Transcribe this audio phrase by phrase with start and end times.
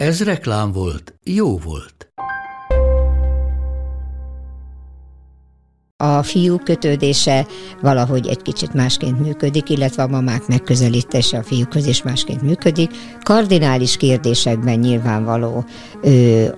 [0.00, 2.10] Ez reklám volt, jó volt.
[5.96, 7.46] a fiú kötődése
[7.82, 12.90] valahogy egy kicsit másként működik, illetve a mamák megközelítése a fiúkhoz is másként működik.
[13.22, 15.64] Kardinális kérdésekben nyilvánvaló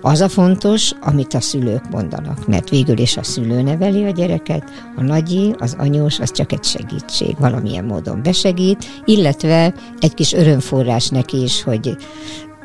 [0.01, 4.63] az a fontos, amit a szülők mondanak, mert végül is a szülő neveli a gyereket,
[4.95, 11.09] a nagyi, az anyós, az csak egy segítség, valamilyen módon besegít, illetve egy kis örömforrás
[11.09, 11.97] neki is, hogy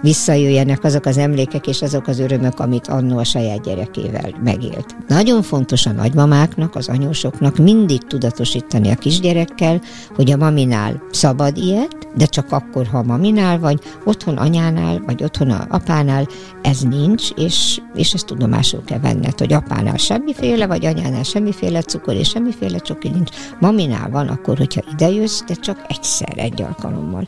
[0.01, 4.97] visszajöjjenek azok az emlékek és azok az örömök, amit annó a saját gyerekével megélt.
[5.09, 9.81] Nagyon fontos a nagymamáknak, az anyósoknak mindig tudatosítani a kisgyerekkel,
[10.15, 15.23] hogy a maminál szabad ilyet, de csak akkor, ha a maminál vagy, otthon anyánál, vagy
[15.23, 16.27] otthon a apánál
[16.63, 22.15] ez nincs, és, és ezt tudomásul kell venned, hogy apánál semmiféle, vagy anyánál semmiféle cukor
[22.15, 23.31] és semmiféle csoki nincs.
[23.61, 27.23] Maminál van akkor, hogyha idejössz, de csak egyszer, egy alkalommal.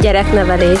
[0.00, 0.80] Gyereknevelés,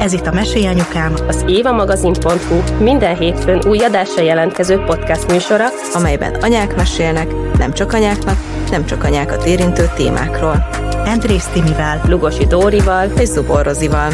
[0.00, 6.76] Ez itt a Mesélyanyukám, az évamagazin.hu minden hétfőn új adásra jelentkező podcast műsora, amelyben anyák
[6.76, 8.36] mesélnek, nem csak anyáknak,
[8.70, 10.68] nem csak anyákat érintő témákról.
[11.04, 14.12] Andrész Timivel, Lugosi Dórival és Zubor Rozival.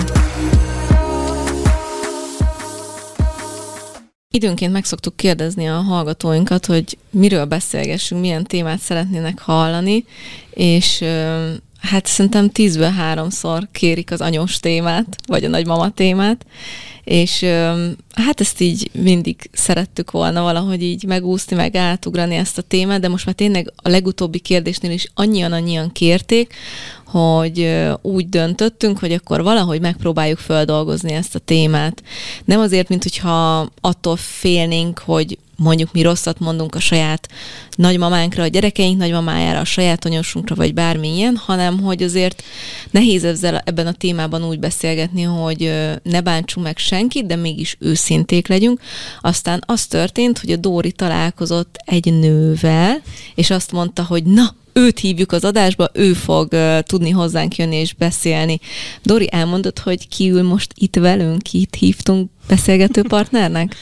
[4.30, 10.04] Időnként meg szoktuk kérdezni a hallgatóinkat, hogy miről beszélgessünk, milyen témát szeretnének hallani,
[10.50, 11.04] és
[11.84, 16.46] hát szerintem tízből háromszor kérik az anyós témát, vagy a nagymama témát,
[17.04, 17.42] és
[18.14, 23.08] hát ezt így mindig szerettük volna valahogy így megúszni, meg átugrani ezt a témát, de
[23.08, 26.54] most már tényleg a legutóbbi kérdésnél is annyian-annyian kérték,
[27.04, 27.70] hogy
[28.02, 32.02] úgy döntöttünk, hogy akkor valahogy megpróbáljuk földolgozni ezt a témát.
[32.44, 37.28] Nem azért, mint hogyha attól félnénk, hogy mondjuk mi rosszat mondunk a saját
[37.76, 42.42] nagymamánkra, a gyerekeink nagymamájára, a saját anyósunkra, vagy bármilyen, hanem hogy azért
[42.90, 45.72] nehéz ezzel, ebben a témában úgy beszélgetni, hogy
[46.02, 48.80] ne bántsunk meg senkit, de mégis őszinték legyünk.
[49.20, 53.02] Aztán az történt, hogy a Dóri találkozott egy nővel,
[53.34, 57.76] és azt mondta, hogy na, őt hívjuk az adásba, ő fog uh, tudni hozzánk jönni
[57.76, 58.60] és beszélni.
[59.02, 63.76] Dori, elmondott, hogy ki ül most itt velünk, itt hívtunk beszélgető partnernek?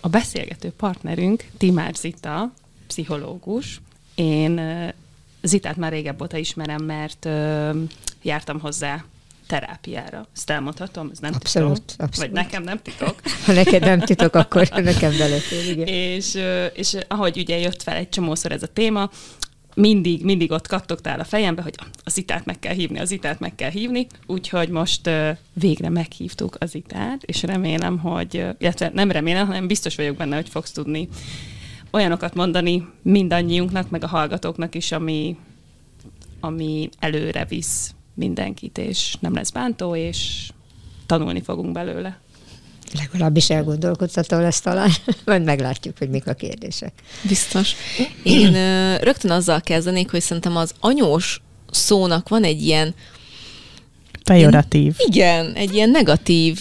[0.00, 2.52] A beszélgető partnerünk Timár Zita,
[2.86, 3.80] pszichológus.
[4.14, 4.60] Én
[5.42, 7.28] Zitát már régebb óta ismerem, mert
[8.22, 9.04] jártam hozzá
[9.46, 10.26] terápiára.
[10.36, 12.06] Ezt elmondhatom, ez nem abszolút, titok.
[12.06, 12.30] Abszolút.
[12.30, 13.14] Vagy nekem nem titok.
[13.46, 15.86] Ha neked nem titok, akkor nekem belefér, igen.
[15.86, 16.38] És,
[16.74, 19.10] és ahogy ugye jött fel egy csomószor ez a téma,
[19.78, 21.74] mindig, mindig ott kattogtál a fejembe, hogy
[22.04, 25.10] az itát meg kell hívni, az itát meg kell hívni, úgyhogy most
[25.52, 30.48] végre meghívtuk az itát, és remélem, hogy, illetve nem remélem, hanem biztos vagyok benne, hogy
[30.48, 31.08] fogsz tudni
[31.90, 35.36] olyanokat mondani mindannyiunknak, meg a hallgatóknak is, ami,
[36.40, 40.50] ami előre visz mindenkit, és nem lesz bántó, és
[41.06, 42.20] tanulni fogunk belőle.
[42.92, 44.90] Legalábbis elgondolkodható lesz talán,
[45.24, 46.92] majd meglátjuk, hogy mik a kérdések.
[47.22, 47.72] Biztos.
[48.22, 48.52] Én
[48.98, 51.40] rögtön azzal kezdenék, hogy szerintem az anyós
[51.70, 52.94] szónak van egy ilyen
[54.28, 54.94] Pejoratív.
[54.98, 56.58] Igen, egy ilyen negatív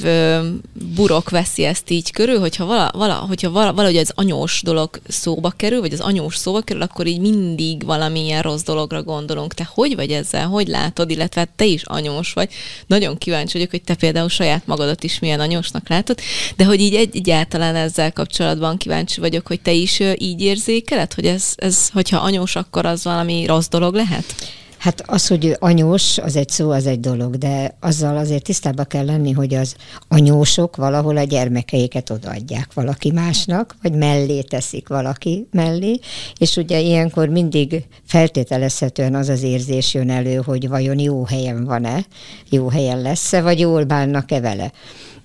[0.96, 5.50] burok veszi ezt így körül, hogyha, vala, vala, hogyha vala, valahogy az anyós dolog szóba
[5.50, 9.54] kerül, vagy az anyós szóba kerül, akkor így mindig valamilyen rossz dologra gondolunk.
[9.54, 10.48] Te hogy vagy ezzel?
[10.48, 11.10] Hogy látod?
[11.10, 12.50] Illetve te is anyós vagy.
[12.88, 16.20] Nagyon kíváncsi vagyok, hogy te például saját magadat is milyen anyósnak látod,
[16.56, 21.26] de hogy így egy, egyáltalán ezzel kapcsolatban kíváncsi vagyok, hogy te is így érzékeled, hogy
[21.26, 24.36] ez, ez hogyha anyós, akkor az valami rossz dolog lehet?
[24.78, 29.06] Hát az, hogy anyós, az egy szó, az egy dolog, de azzal azért tisztába kell
[29.06, 29.76] lenni, hogy az
[30.08, 36.00] anyósok valahol a gyermekeiket odaadják valaki másnak, vagy mellé teszik valaki mellé,
[36.38, 42.06] és ugye ilyenkor mindig feltételezhetően az az érzés jön elő, hogy vajon jó helyen van-e,
[42.50, 44.72] jó helyen lesz-e, vagy jól bánnak-e vele.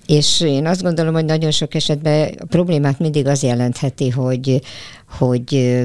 [0.05, 4.61] És én azt gondolom, hogy nagyon sok esetben a problémát mindig az jelentheti, hogy,
[5.17, 5.83] hogy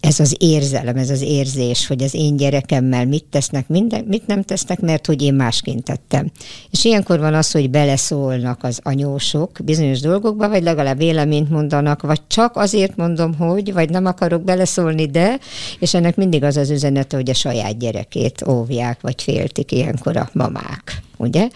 [0.00, 4.42] ez az érzelem, ez az érzés, hogy az én gyerekemmel mit tesznek, minden, mit nem
[4.42, 6.30] tesznek, mert hogy én másként tettem.
[6.70, 12.20] És ilyenkor van az, hogy beleszólnak az anyósok bizonyos dolgokba, vagy legalább véleményt mondanak, vagy
[12.26, 15.38] csak azért mondom, hogy, vagy nem akarok beleszólni, de,
[15.78, 20.30] és ennek mindig az az üzenete, hogy a saját gyerekét óvják, vagy féltik ilyenkor a
[20.32, 21.48] mamák ugye?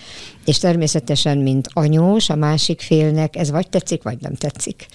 [0.45, 4.87] És természetesen, mint anyós, a másik félnek ez vagy tetszik, vagy nem tetszik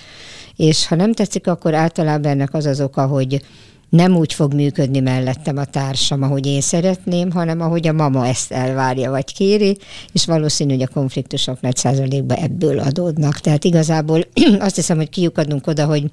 [0.56, 3.42] és ha nem tetszik, akkor általában ennek az az oka, hogy
[3.90, 8.52] nem úgy fog működni mellettem a társam, ahogy én szeretném, hanem ahogy a mama ezt
[8.52, 9.78] elvárja vagy kéri,
[10.12, 13.40] és valószínű, hogy a konfliktusok nagy százalékban ebből adódnak.
[13.40, 14.28] Tehát igazából
[14.60, 16.12] azt hiszem, hogy kiukadunk oda, hogy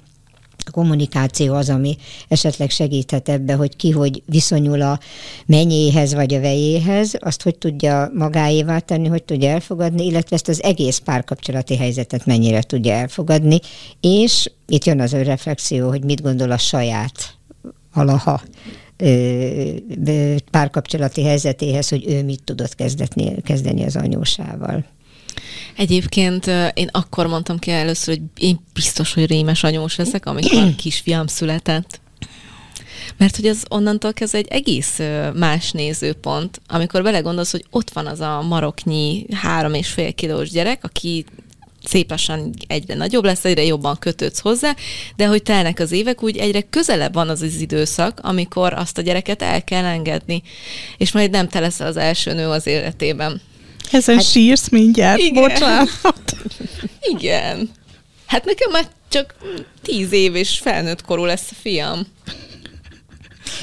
[0.67, 4.99] a kommunikáció az, ami esetleg segíthet ebbe, hogy ki hogy viszonyul a
[5.45, 10.63] menyéhez vagy a vejéhez, azt hogy tudja magáévá tenni, hogy tudja elfogadni, illetve ezt az
[10.63, 13.59] egész párkapcsolati helyzetet mennyire tudja elfogadni,
[14.01, 17.37] és itt jön az önreflexió, hogy mit gondol a saját
[17.93, 18.41] valaha
[20.51, 24.85] párkapcsolati helyzetéhez, hogy ő mit tudott kezdetni, kezdeni az anyósával.
[25.75, 31.27] Egyébként én akkor mondtam ki először, hogy én biztos, hogy rémes anyós leszek, amikor kisfiam
[31.27, 32.01] született.
[33.17, 34.99] Mert hogy az onnantól kezdve egy egész
[35.33, 40.83] más nézőpont, amikor belegondolsz, hogy ott van az a maroknyi három és fél kilós gyerek,
[40.83, 41.25] aki
[41.83, 44.75] szép lassan egyre nagyobb lesz, egyre jobban kötődsz hozzá,
[45.15, 49.01] de hogy telnek az évek, úgy egyre közelebb van az az időszak, amikor azt a
[49.01, 50.41] gyereket el kell engedni,
[50.97, 53.41] és majd nem te leszel az első nő az életében.
[53.91, 55.43] Ezen hát, sírsz mindjárt, igen.
[55.43, 55.89] bocsánat.
[57.01, 57.69] Igen.
[58.25, 59.35] Hát nekem már csak
[59.81, 62.07] tíz év és felnőtt korú lesz a fiam.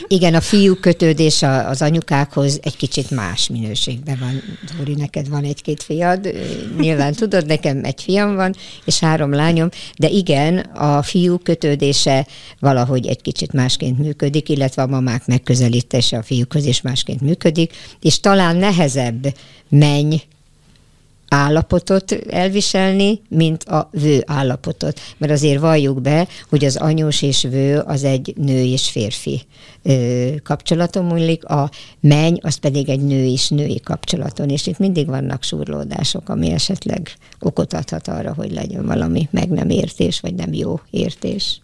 [0.07, 4.43] Igen, a fiú kötődés az anyukákhoz egy kicsit más minőségben van.
[4.77, 6.35] Dóri, neked van egy-két fiad,
[6.79, 8.55] nyilván tudod, nekem egy fiam van,
[8.85, 9.69] és három lányom,
[9.99, 12.27] de igen, a fiú kötődése
[12.59, 18.21] valahogy egy kicsit másként működik, illetve a mamák megközelítése a fiúkhoz is másként működik, és
[18.21, 19.35] talán nehezebb
[19.69, 20.15] menny
[21.33, 25.01] állapotot elviselni, mint a vő állapotot.
[25.19, 29.43] Mert azért valljuk be, hogy az anyós és vő az egy nő és férfi
[29.83, 35.07] ö, kapcsolaton múlik, a menny az pedig egy nő és női kapcsolaton, és itt mindig
[35.07, 40.53] vannak surlódások, ami esetleg okot adhat arra, hogy legyen valami meg nem értés, vagy nem
[40.53, 41.61] jó értés.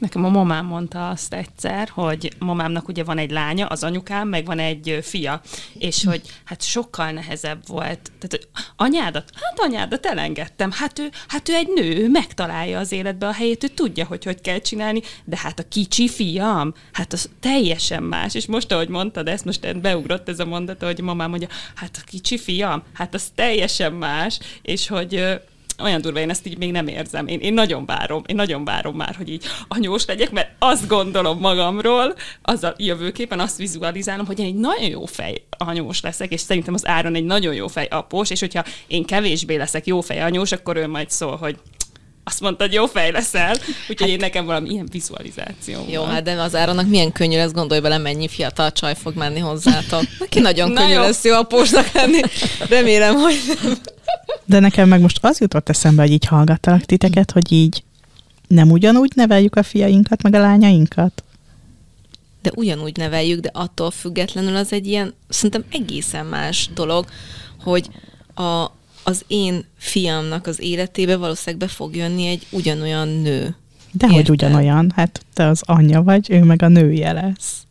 [0.00, 4.44] Nekem a mamám mondta azt egyszer, hogy mamámnak ugye van egy lánya, az anyukám, meg
[4.44, 5.40] van egy fia,
[5.78, 8.10] és hogy hát sokkal nehezebb volt.
[8.18, 12.92] Tehát, hogy anyádat, hát anyádat elengedtem, hát ő, hát ő egy nő, ő megtalálja az
[12.92, 17.12] életbe a helyét, ő tudja, hogy hogy kell csinálni, de hát a kicsi fiam, hát
[17.12, 18.34] az teljesen más.
[18.34, 22.04] És most, ahogy mondtad ezt, most beugrott ez a mondat, hogy mamám mondja, hát a
[22.06, 25.40] kicsi fiam, hát az teljesen más, és hogy
[25.82, 27.26] olyan durva, én ezt így még nem érzem.
[27.26, 31.38] Én, én nagyon várom, én nagyon várom már, hogy így anyós legyek, mert azt gondolom
[31.38, 36.40] magamról, az a jövőképpen azt vizualizálom, hogy én egy nagyon jó fej anyós leszek, és
[36.40, 40.20] szerintem az Áron egy nagyon jó fej após, és hogyha én kevésbé leszek jó fej
[40.20, 41.58] anyós, akkor ő majd szól, hogy
[42.30, 46.10] azt mondtad, jó fej leszel, úgyhogy hát, én nekem valami ilyen vizualizáció Jó, van.
[46.10, 50.02] hát de az Áronnak milyen könnyű lesz, gondolj bele, mennyi fiatal csaj fog menni hozzátok.
[50.18, 51.00] Neki nagyon Na könnyű jó.
[51.00, 52.20] lesz jó apósnak lenni.
[52.68, 53.78] Remélem, hogy nem.
[54.44, 57.82] De nekem meg most az jutott eszembe, hogy így hallgattalak titeket, hogy így
[58.48, 61.24] nem ugyanúgy neveljük a fiainkat, meg a lányainkat?
[62.42, 67.06] De ugyanúgy neveljük, de attól függetlenül az egy ilyen, szerintem egészen más dolog,
[67.62, 67.88] hogy
[68.34, 68.70] a,
[69.02, 73.56] az én fiamnak az életébe valószínűleg be fog jönni egy ugyanolyan nő.
[73.92, 77.66] De hogy ugyanolyan, hát te az anyja vagy, ő meg a nője lesz.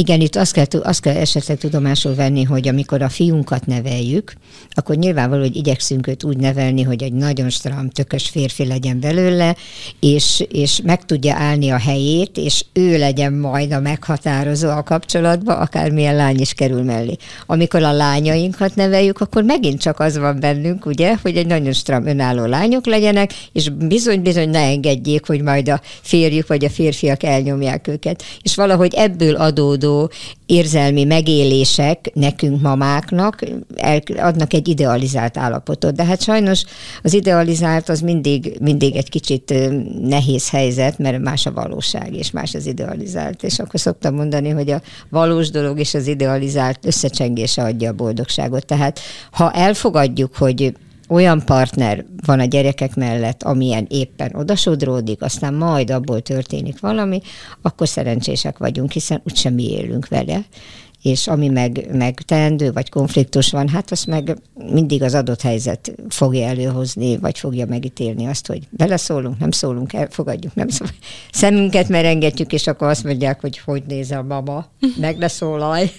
[0.00, 4.32] Igen, itt azt kell, azt kell esetleg tudomásul venni, hogy amikor a fiunkat neveljük,
[4.70, 9.56] akkor nyilvánvaló, hogy igyekszünk őt úgy nevelni, hogy egy nagyon stram, tökös férfi legyen belőle,
[10.00, 15.56] és, és meg tudja állni a helyét, és ő legyen majd a meghatározó a kapcsolatban,
[15.56, 17.16] akármilyen lány is kerül mellé.
[17.46, 22.06] Amikor a lányainkat neveljük, akkor megint csak az van bennünk, ugye, hogy egy nagyon stram,
[22.06, 27.88] önálló lányok legyenek, és bizony-bizony ne engedjék, hogy majd a férjük vagy a férfiak elnyomják
[27.88, 28.22] őket.
[28.42, 30.10] És valahogy ebből adódó adódó
[30.46, 33.44] érzelmi megélések nekünk mamáknak
[34.16, 35.94] adnak egy idealizált állapotot.
[35.94, 36.64] De hát sajnos
[37.02, 39.54] az idealizált az mindig, mindig egy kicsit
[40.00, 43.42] nehéz helyzet, mert más a valóság, és más az idealizált.
[43.42, 48.66] És akkor szoktam mondani, hogy a valós dolog és az idealizált összecsengése adja a boldogságot.
[48.66, 50.72] Tehát ha elfogadjuk, hogy
[51.10, 57.20] olyan partner van a gyerekek mellett, amilyen éppen odasodródik, aztán majd abból történik valami,
[57.62, 60.44] akkor szerencsések vagyunk, hiszen úgysem mi élünk vele
[61.02, 65.92] és ami meg, meg teendő, vagy konfliktus van, hát azt meg mindig az adott helyzet
[66.08, 70.96] fogja előhozni, vagy fogja megítélni azt, hogy beleszólunk, nem szólunk, elfogadjuk, nem szólunk.
[71.32, 75.90] Szemünket merengetjük, és akkor azt mondják, hogy hogy néz a mama, meg ne szólalj.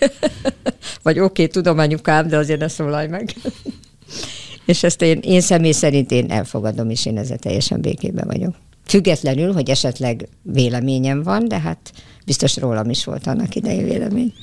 [1.03, 3.33] vagy oké, okay, tudom anyukám, de azért ne szólalj meg.
[4.71, 8.55] és ezt én, én személy szerint én elfogadom, és én ezzel teljesen békében vagyok.
[8.85, 11.91] Függetlenül, hogy esetleg véleményem van, de hát
[12.25, 14.33] biztos rólam is volt annak idején vélemény.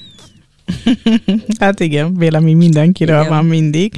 [1.61, 3.28] hát igen, vélemény mindenkiről igen.
[3.28, 3.92] van mindig.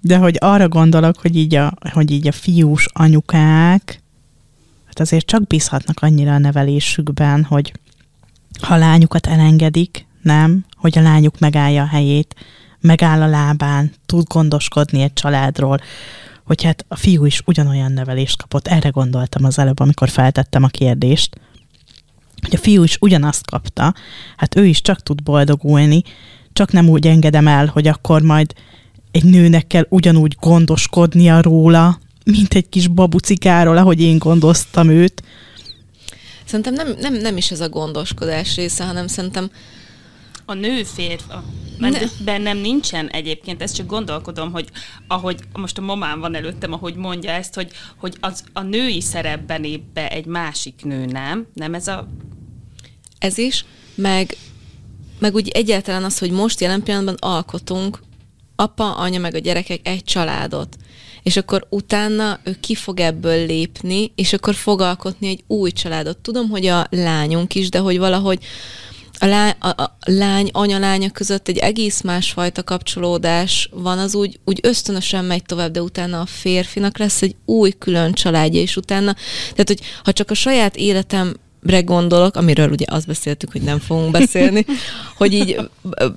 [0.00, 4.02] De hogy arra gondolok, hogy így a, hogy így a fiús anyukák,
[4.84, 7.72] hát azért csak bízhatnak annyira a nevelésükben, hogy
[8.60, 12.34] ha lányukat elengedik, nem, hogy a lányuk megállja a helyét,
[12.84, 15.78] megáll a lábán, tud gondoskodni egy családról,
[16.44, 18.68] hogy hát a fiú is ugyanolyan nevelést kapott.
[18.68, 21.36] Erre gondoltam az előbb, amikor feltettem a kérdést,
[22.42, 23.94] hogy a fiú is ugyanazt kapta,
[24.36, 26.02] hát ő is csak tud boldogulni,
[26.52, 28.52] csak nem úgy engedem el, hogy akkor majd
[29.10, 35.22] egy nőnek kell ugyanúgy gondoskodnia róla, mint egy kis babucikáról, ahogy én gondoztam őt.
[36.44, 39.50] Szerintem nem, nem, nem is ez a gondoskodás része, hanem szerintem
[40.44, 41.32] a nő férfi,
[42.24, 44.68] bennem nincsen egyébként, ezt csak gondolkodom, hogy
[45.08, 49.64] ahogy most a mamám van előttem, ahogy mondja ezt, hogy, hogy az, a női szerepben
[49.64, 51.46] épp be egy másik nő, nem?
[51.54, 52.08] Nem ez a...
[53.18, 54.36] Ez is, meg,
[55.18, 58.02] meg úgy egyáltalán az, hogy most jelen pillanatban alkotunk
[58.56, 60.76] apa, anya meg a gyerekek egy családot
[61.24, 66.18] és akkor utána ő ki fog ebből lépni, és akkor fog alkotni egy új családot.
[66.18, 68.44] Tudom, hogy a lányunk is, de hogy valahogy
[69.18, 74.58] a lány, a, a lány anya-lánya között egy egész másfajta kapcsolódás van, az úgy, úgy
[74.62, 79.68] ösztönösen megy tovább, de utána a férfinak lesz egy új külön családja, és utána, tehát
[79.68, 81.34] hogy ha csak a saját életem
[81.84, 84.64] gondolok, amiről ugye azt beszéltük, hogy nem fogunk beszélni,
[85.18, 85.60] hogy így,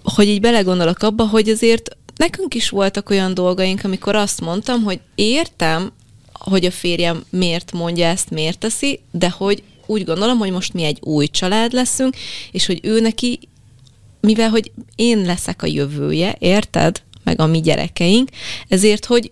[0.03, 4.99] hogy így belegondolok abba, hogy azért nekünk is voltak olyan dolgaink, amikor azt mondtam, hogy
[5.15, 5.91] értem,
[6.31, 10.83] hogy a férjem miért mondja ezt, miért teszi, de hogy úgy gondolom, hogy most mi
[10.83, 12.15] egy új család leszünk,
[12.51, 13.39] és hogy ő neki,
[14.21, 17.01] mivel hogy én leszek a jövője, érted?
[17.23, 18.29] Meg a mi gyerekeink,
[18.67, 19.31] ezért, hogy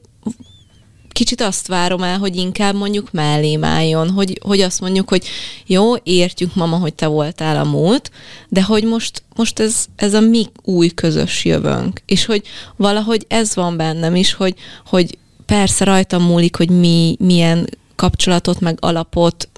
[1.16, 5.26] kicsit azt várom el, hogy inkább mondjuk mellém álljon, hogy, hogy azt mondjuk, hogy
[5.66, 8.12] jó, értjük mama, hogy te voltál a múlt,
[8.50, 12.44] de hogy most, most ez, ez a mi új közös jövőnk, és hogy
[12.76, 18.78] valahogy ez van bennem is, hogy, hogy persze rajtam múlik, hogy mi milyen kapcsolatot, meg
[18.82, 19.50] alapot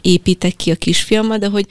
[0.00, 1.66] építek ki a kisfiammal, de hogy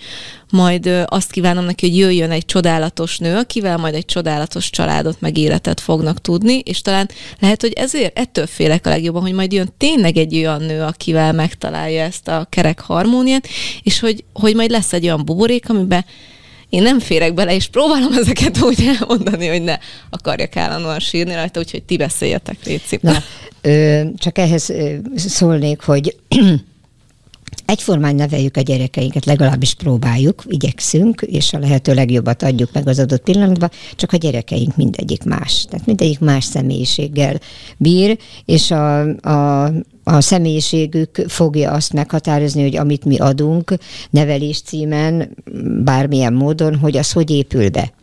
[0.50, 5.22] majd ö, azt kívánom neki, hogy jöjjön egy csodálatos nő, akivel majd egy csodálatos családot
[5.22, 9.52] meg életet fognak tudni, és talán lehet, hogy ezért ettől félek a legjobban, hogy majd
[9.52, 13.48] jön tényleg egy olyan nő, akivel megtalálja ezt a kerek harmóniát,
[13.84, 16.06] és hogy, hogy majd lesz egy olyan buborék, amiben
[16.70, 19.78] én nem férek bele, és próbálom ezeket úgy elmondani, hogy ne
[20.10, 23.00] akarjak állandóan sírni rajta, úgyhogy ti beszéljetek, Léci.
[23.02, 23.24] Na,
[23.62, 24.74] ö, csak ehhez
[25.16, 26.16] szólnék, hogy
[27.66, 33.24] egyformán neveljük a gyerekeinket, legalábbis próbáljuk, igyekszünk, és a lehető legjobbat adjuk meg az adott
[33.24, 35.66] pillanatban, csak a gyerekeink mindegyik más.
[35.70, 37.40] Tehát mindegyik más személyiséggel
[37.78, 39.64] bír, és a, a,
[40.04, 43.74] a személyiségük fogja azt meghatározni, hogy amit mi adunk
[44.10, 45.36] nevelés címen,
[45.84, 47.94] bármilyen módon, hogy az hogy épül be.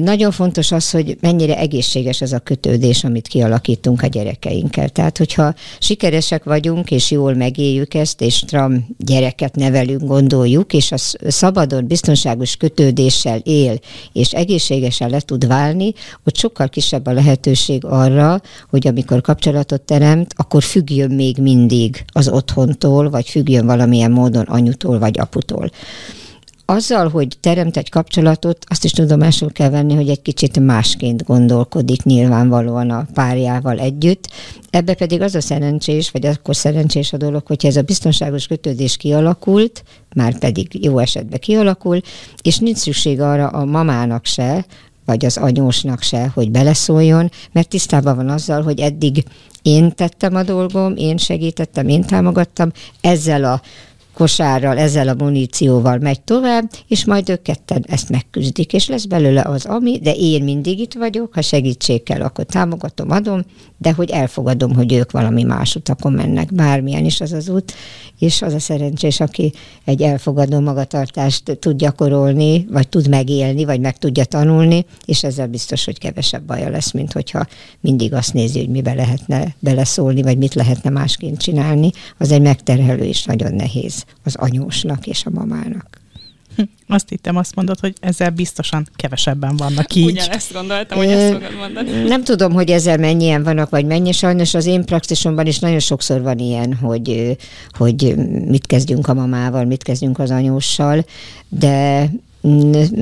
[0.00, 4.88] Nagyon fontos az, hogy mennyire egészséges az a kötődés, amit kialakítunk a gyerekeinkkel.
[4.88, 11.16] Tehát, hogyha sikeresek vagyunk, és jól megéljük ezt, és tram gyereket nevelünk, gondoljuk, és az
[11.26, 13.78] szabadon, biztonságos kötődéssel él,
[14.12, 15.92] és egészségesen le tud válni,
[16.24, 18.40] ott sokkal kisebb a lehetőség arra,
[18.70, 24.98] hogy amikor kapcsolatot teremt, akkor függjön még mindig az otthontól, vagy függjön valamilyen módon anyutól,
[24.98, 25.70] vagy aputól
[26.64, 32.02] azzal, hogy teremt egy kapcsolatot, azt is tudomásul kell venni, hogy egy kicsit másként gondolkodik
[32.02, 34.28] nyilvánvalóan a párjával együtt.
[34.70, 38.96] Ebbe pedig az a szerencsés, vagy akkor szerencsés a dolog, hogyha ez a biztonságos kötődés
[38.96, 42.00] kialakult, már pedig jó esetben kialakul,
[42.42, 44.66] és nincs szükség arra a mamának se,
[45.04, 49.24] vagy az anyósnak se, hogy beleszóljon, mert tisztában van azzal, hogy eddig
[49.62, 53.62] én tettem a dolgom, én segítettem, én támogattam, ezzel a
[54.14, 59.42] kosárral, ezzel a munícióval megy tovább, és majd ők ketten ezt megküzdik, és lesz belőle
[59.42, 63.44] az ami, de én mindig itt vagyok, ha segítség kell, akkor támogatom, adom,
[63.78, 67.72] de hogy elfogadom, hogy ők valami más utakon mennek, bármilyen is az az út,
[68.18, 69.52] és az a szerencsés, aki
[69.84, 75.84] egy elfogadó magatartást tud gyakorolni, vagy tud megélni, vagy meg tudja tanulni, és ezzel biztos,
[75.84, 77.46] hogy kevesebb baja lesz, mint hogyha
[77.80, 83.04] mindig azt nézi, hogy mibe lehetne beleszólni, vagy mit lehetne másként csinálni, az egy megterhelő
[83.04, 86.00] és nagyon nehéz az anyósnak és a mamának.
[86.56, 90.10] Hm, azt hittem, azt mondod, hogy ezzel biztosan kevesebben vannak így.
[90.10, 91.90] Ugyanezt gondoltam, hogy ezt fogod mondani.
[91.90, 94.12] Nem tudom, hogy ezzel mennyien vannak, vagy mennyi.
[94.12, 97.36] Sajnos az én praxisomban is nagyon sokszor van ilyen, hogy,
[97.70, 98.14] hogy
[98.46, 101.04] mit kezdjünk a mamával, mit kezdjünk az anyóssal,
[101.48, 102.08] de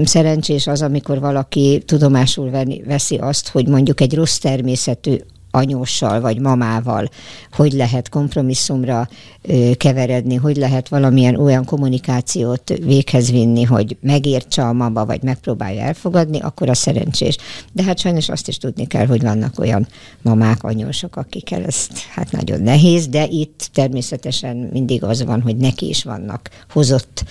[0.04, 2.50] szerencsés az, amikor valaki tudomásul
[2.86, 5.16] veszi azt, hogy mondjuk egy rossz természetű
[5.50, 7.08] anyóssal vagy mamával,
[7.52, 9.08] hogy lehet kompromisszumra
[9.42, 15.82] ö, keveredni, hogy lehet valamilyen olyan kommunikációt véghez vinni, hogy megértse a mama, vagy megpróbálja
[15.82, 17.36] elfogadni, akkor a szerencsés.
[17.72, 19.86] De hát sajnos azt is tudni kell, hogy vannak olyan
[20.22, 25.88] mamák, anyósok, akikkel ezt hát nagyon nehéz, de itt természetesen mindig az van, hogy neki
[25.88, 27.24] is vannak hozott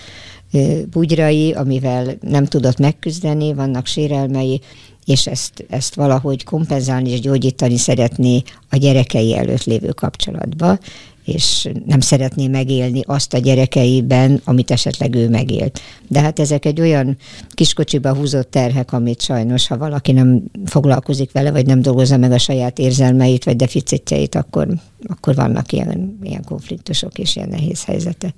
[0.92, 4.62] bugyrai, amivel nem tudott megküzdeni, vannak sérelmei,
[5.10, 10.80] és ezt, ezt valahogy kompenzálni és gyógyítani szeretné a gyerekei előtt lévő kapcsolatba,
[11.26, 15.82] és nem szeretné megélni azt a gyerekeiben, amit esetleg ő megélt.
[16.08, 17.18] De hát ezek egy olyan
[17.50, 22.38] kiskocsiba húzott terhek, amit sajnos, ha valaki nem foglalkozik vele, vagy nem dolgozza meg a
[22.38, 24.68] saját érzelmeit, vagy deficitjeit, akkor,
[25.08, 28.34] akkor vannak ilyen, ilyen konfliktusok és ilyen nehéz helyzetek.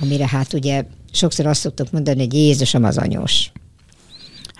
[0.00, 3.52] Amire hát ugye sokszor azt szoktuk mondani, hogy Jézusom az anyós.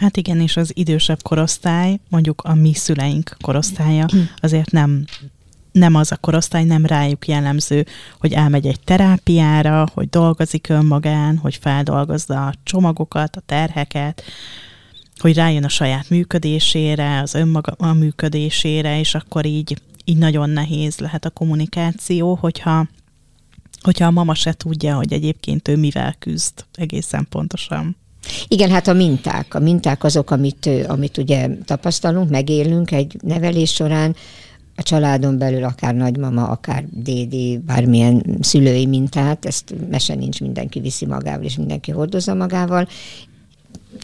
[0.01, 5.05] Hát igen, és az idősebb korosztály, mondjuk a mi szüleink korosztálya, azért nem
[5.73, 7.87] nem az a korosztály, nem rájuk jellemző,
[8.19, 14.23] hogy elmegy egy terápiára, hogy dolgozik önmagán, hogy feldolgozza a csomagokat, a terheket,
[15.19, 20.99] hogy rájön a saját működésére, az önmaga a működésére, és akkor így, így nagyon nehéz
[20.99, 22.87] lehet a kommunikáció, hogyha,
[23.81, 27.97] hogyha a mama se tudja, hogy egyébként ő mivel küzd egészen pontosan.
[28.49, 29.55] Igen, hát a minták.
[29.55, 34.17] A minták azok, amit, amit ugye tapasztalunk, megélünk egy nevelés során,
[34.77, 41.07] a családon belül akár nagymama, akár dédi, bármilyen szülői mintát, ezt mese nincs, mindenki viszi
[41.07, 42.89] magával, és mindenki hordozza magával,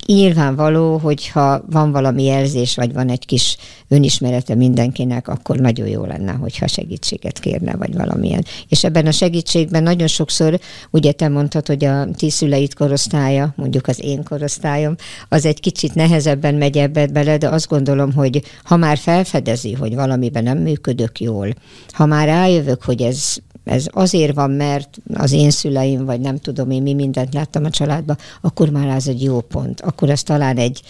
[0.07, 3.57] nyilvánvaló, hogyha van valami jelzés, vagy van egy kis
[3.89, 8.45] önismerete mindenkinek, akkor nagyon jó lenne, hogyha segítséget kérne, vagy valamilyen.
[8.69, 10.61] És ebben a segítségben nagyon sokszor,
[10.91, 14.95] ugye te mondtad, hogy a ti szüleit korosztálya, mondjuk az én korosztályom,
[15.29, 19.95] az egy kicsit nehezebben megy ebbe bele, de azt gondolom, hogy ha már felfedezi, hogy
[19.95, 21.55] valamiben nem működök jól,
[21.89, 26.71] ha már rájövök, hogy ez ez azért van, mert az én szüleim, vagy nem tudom
[26.71, 29.81] én mi mindent láttam a családban, akkor már az egy jó pont.
[29.81, 30.83] Akkor ez talán egy,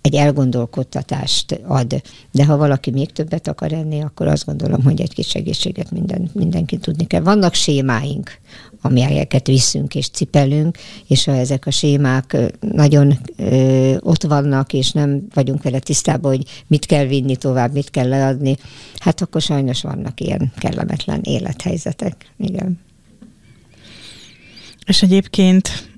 [0.00, 2.02] egy elgondolkodtatást ad.
[2.30, 6.30] De ha valaki még többet akar enni, akkor azt gondolom, hogy egy kis segítséget minden,
[6.32, 7.22] mindenki tudni kell.
[7.22, 8.30] Vannak sémáink,
[8.82, 15.26] amelyeket viszünk és cipelünk, és ha ezek a sémák nagyon ö, ott vannak, és nem
[15.34, 18.56] vagyunk vele tisztában, hogy mit kell vinni tovább, mit kell leadni,
[18.98, 22.32] hát akkor sajnos vannak ilyen kellemetlen élethelyzetek.
[22.38, 22.80] Igen.
[24.86, 25.90] És egyébként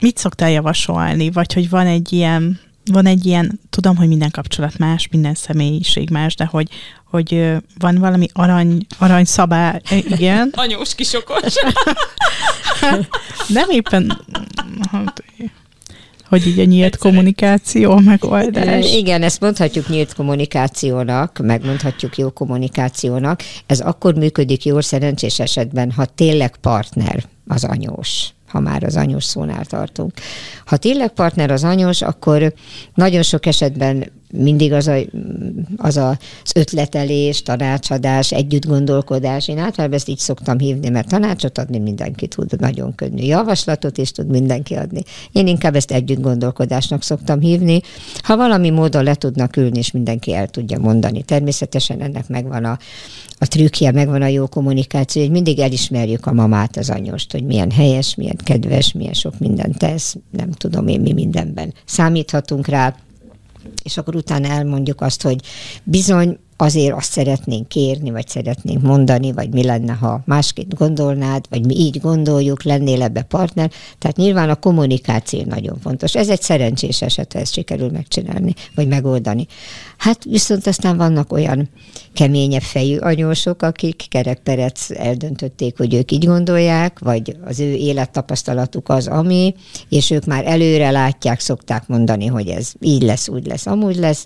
[0.00, 4.78] mit szoktál javasolni, vagy hogy van egy ilyen van egy ilyen, tudom, hogy minden kapcsolat
[4.78, 6.68] más, minden személyiség más, de hogy,
[7.04, 10.52] hogy van valami arany, arany szabály, igen.
[10.56, 11.54] Anyós kisokos.
[13.48, 14.24] Nem éppen,
[16.28, 17.14] hogy így a nyílt Egyszerűen.
[17.14, 18.94] kommunikáció megoldás.
[18.94, 23.42] Igen, ezt mondhatjuk nyílt kommunikációnak, megmondhatjuk jó kommunikációnak.
[23.66, 29.24] Ez akkor működik jól szerencsés esetben, ha tényleg partner az anyós ha már az anyós
[29.24, 30.12] szónál tartunk.
[30.64, 32.52] Ha tényleg partner az anyós, akkor
[32.94, 34.96] nagyon sok esetben mindig az, a,
[35.76, 36.08] az a,
[36.44, 39.48] az ötletelés, tanácsadás, együtt gondolkodás.
[39.48, 43.24] Én általában ezt így szoktam hívni, mert tanácsot adni mindenki tud, nagyon könnyű.
[43.24, 45.02] Javaslatot is tud mindenki adni.
[45.32, 47.80] Én inkább ezt együtt gondolkodásnak szoktam hívni.
[48.22, 51.22] Ha valami módon le tudnak ülni, és mindenki el tudja mondani.
[51.22, 52.78] Természetesen ennek megvan a,
[53.38, 57.70] a trükkje, megvan a jó kommunikáció, hogy mindig elismerjük a mamát, az anyost, hogy milyen
[57.70, 61.74] helyes, milyen kedves, milyen sok mindent tesz, nem tudom én mi mindenben.
[61.84, 62.94] Számíthatunk rá,
[63.82, 65.40] és akkor utána elmondjuk azt, hogy
[65.84, 71.66] bizony azért azt szeretnénk kérni, vagy szeretnénk mondani, vagy mi lenne, ha másként gondolnád, vagy
[71.66, 73.70] mi így gondoljuk, lennél ebbe partner.
[73.98, 76.14] Tehát nyilván a kommunikáció nagyon fontos.
[76.14, 79.46] Ez egy szerencsés eset, ha ezt sikerül megcsinálni, vagy megoldani.
[79.96, 81.68] Hát viszont aztán vannak olyan
[82.12, 89.06] keményebb fejű anyósok, akik kerekperec eldöntötték, hogy ők így gondolják, vagy az ő élettapasztalatuk az,
[89.06, 89.54] ami,
[89.88, 94.24] és ők már előre látják, szokták mondani, hogy ez így lesz, úgy lesz, amúgy lesz,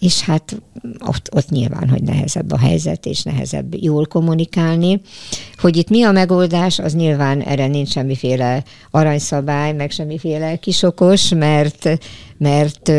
[0.00, 0.62] és hát
[0.98, 5.00] ott, ott nyilván, hogy nehezebb a helyzet, és nehezebb jól kommunikálni.
[5.56, 11.98] Hogy itt mi a megoldás, az nyilván erre nincs semmiféle aranyszabály, meg semmiféle kisokos, mert
[12.38, 12.92] mert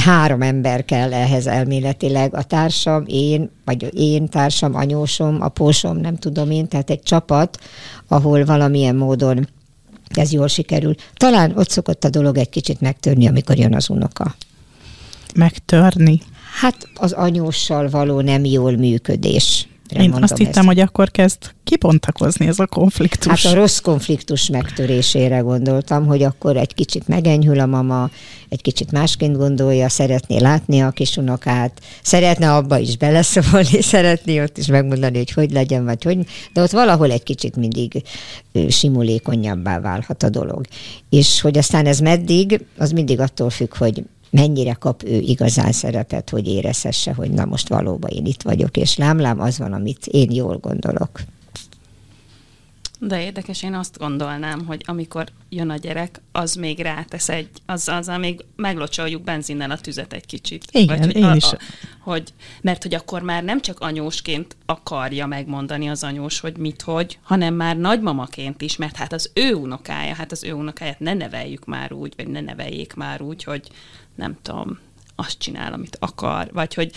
[0.00, 6.50] három ember kell ehhez elméletileg, a társam, én, vagy én társam, anyósom, apósom, nem tudom
[6.50, 7.58] én, tehát egy csapat,
[8.08, 9.48] ahol valamilyen módon
[10.08, 10.94] ez jól sikerül.
[11.14, 14.34] Talán ott szokott a dolog egy kicsit megtörni, amikor jön az unoka.
[15.34, 16.20] Megtörni?
[16.62, 19.68] Hát az anyóssal való nem jól működés.
[19.88, 20.66] Én azt hittem, ezt.
[20.66, 23.44] hogy akkor kezd kibontakozni ez a konfliktus.
[23.44, 28.10] Hát a rossz konfliktus megtörésére gondoltam, hogy akkor egy kicsit megenyhül a mama,
[28.48, 34.66] egy kicsit másként gondolja, szeretné látni a kisunokát, szeretne abba is beleszólni, szeretné ott is
[34.66, 38.02] megmondani, hogy hogy legyen, vagy hogy, de ott valahol egy kicsit mindig
[38.68, 40.66] simulékonyabbá válhat a dolog.
[41.10, 46.30] És hogy aztán ez meddig, az mindig attól függ, hogy mennyire kap ő igazán szerepet,
[46.30, 50.30] hogy érezhesse, hogy na most valóban én itt vagyok, és lámlám az van, amit én
[50.30, 51.20] jól gondolok.
[53.06, 57.88] De érdekes, én azt gondolnám, hogy amikor jön a gyerek, az még rátesz egy, az,
[57.88, 60.64] azzal még meglocsoljuk benzinnel a tüzet egy kicsit.
[60.70, 61.44] Igen, Vagy, hogy én a, is.
[61.44, 61.58] A,
[62.00, 67.18] hogy, mert hogy akkor már nem csak anyósként akarja megmondani az anyós, hogy mit, hogy,
[67.22, 71.64] hanem már nagymamaként is, mert hát az ő unokája, hát az ő unokáját ne neveljük
[71.64, 73.68] már úgy, vagy ne neveljék már úgy, hogy
[74.14, 74.78] nem tudom,
[75.16, 76.92] azt csinál, amit akar, vagy hogy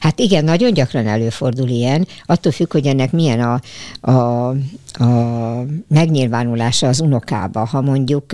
[0.00, 3.60] Hát igen, nagyon gyakran előfordul ilyen, attól függ, hogy ennek milyen a,
[4.10, 4.48] a,
[5.04, 7.64] a megnyilvánulása az unokába.
[7.64, 8.32] Ha mondjuk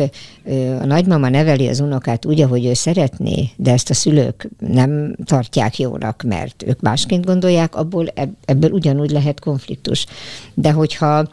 [0.81, 5.79] a nagymama neveli az unokát úgy, ahogy ő szeretné, de ezt a szülők nem tartják
[5.79, 8.07] jónak, mert ők másként gondolják, abból
[8.44, 10.07] ebből ugyanúgy lehet konfliktus.
[10.55, 11.29] De hogyha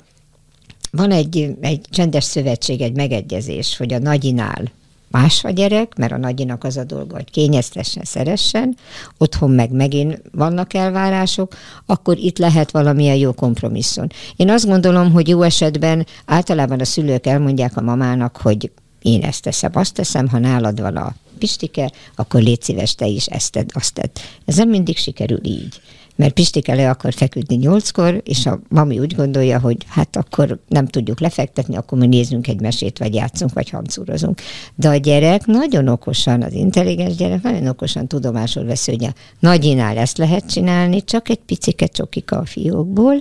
[0.91, 4.72] van egy, egy csendes szövetség, egy megegyezés, hogy a nagyinál
[5.08, 8.78] más a gyerek, mert a nagyinak az a dolga, hogy kényeztessen, szeressen,
[9.18, 14.08] otthon meg megint vannak elvárások, akkor itt lehet valamilyen jó kompromisszum.
[14.36, 19.41] Én azt gondolom, hogy jó esetben általában a szülők elmondják a mamának, hogy én ezt
[19.41, 23.70] teszem, azt teszem, ha nálad van a pistike, akkor légy szíves, te is ezt tedd,
[23.74, 24.10] azt tedd.
[24.46, 25.82] Ez nem mindig sikerül így
[26.15, 30.88] mert Pistike le akar feküdni nyolckor, és a mami úgy gondolja, hogy hát akkor nem
[30.88, 34.41] tudjuk lefektetni, akkor mi nézzünk egy mesét, vagy játszunk, vagy hancúrozunk.
[34.75, 39.97] De a gyerek nagyon okosan, az intelligens gyerek nagyon okosan tudomásul vesz, hogy a nagyinál
[39.97, 43.15] ezt lehet csinálni, csak egy picike csokika a fiókból,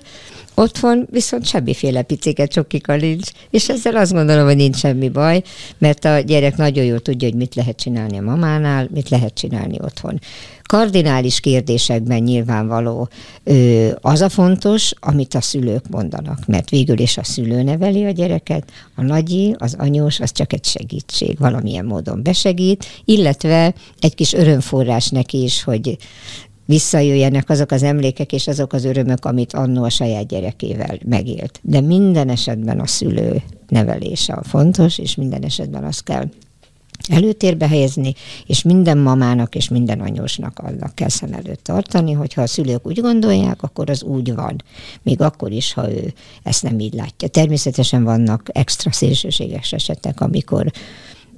[0.55, 5.43] Otthon viszont semmiféle picike csokika nincs, és ezzel azt gondolom, hogy nincs semmi baj,
[5.79, 9.77] mert a gyerek nagyon jól tudja, hogy mit lehet csinálni a mamánál, mit lehet csinálni
[9.81, 10.21] otthon.
[10.62, 13.09] Kardinális kérdésekben nyilvánvaló
[14.01, 18.71] az a fontos, amit a szülők mondanak, mert végül is a szülő neveli a gyereket,
[18.95, 25.09] a nagyi, az anyós, az csak egy segítség, valamilyen módon besegít, illetve egy kis örömforrás
[25.09, 25.97] neki is, hogy
[26.64, 31.61] visszajöjjenek azok az emlékek és azok az örömök, amit annó a saját gyerekével megélt.
[31.62, 36.29] De minden esetben a szülő nevelése a fontos, és minden esetben azt kell
[37.09, 38.14] előtérbe helyezni,
[38.46, 43.00] és minden mamának és minden anyósnak annak kell szem előtt tartani, hogyha a szülők úgy
[43.00, 44.62] gondolják, akkor az úgy van.
[45.03, 47.29] Még akkor is, ha ő ezt nem így látja.
[47.29, 50.72] Természetesen vannak extra szélsőséges esetek, amikor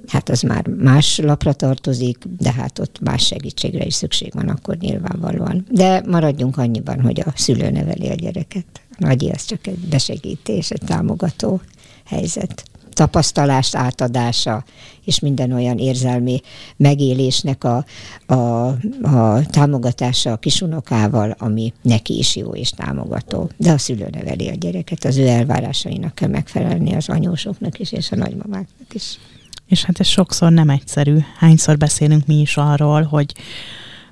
[0.07, 4.77] hát az már más lapra tartozik, de hát ott más segítségre is szükség van akkor
[4.77, 5.65] nyilvánvalóan.
[5.71, 8.65] De maradjunk annyiban, hogy a szülő neveli a gyereket.
[8.97, 11.61] Nagyi az csak egy besegítés, egy támogató
[12.05, 12.63] helyzet
[12.97, 14.63] tapasztalást átadása,
[15.05, 16.41] és minden olyan érzelmi
[16.77, 17.85] megélésnek a,
[18.25, 18.67] a,
[19.01, 23.49] a támogatása a kisunokával, ami neki is jó és támogató.
[23.57, 28.11] De a szülő neveli a gyereket, az ő elvárásainak kell megfelelni az anyósoknak is, és
[28.11, 29.19] a nagymamáknak is.
[29.67, 31.17] És hát ez sokszor nem egyszerű.
[31.37, 33.33] Hányszor beszélünk mi is arról, hogy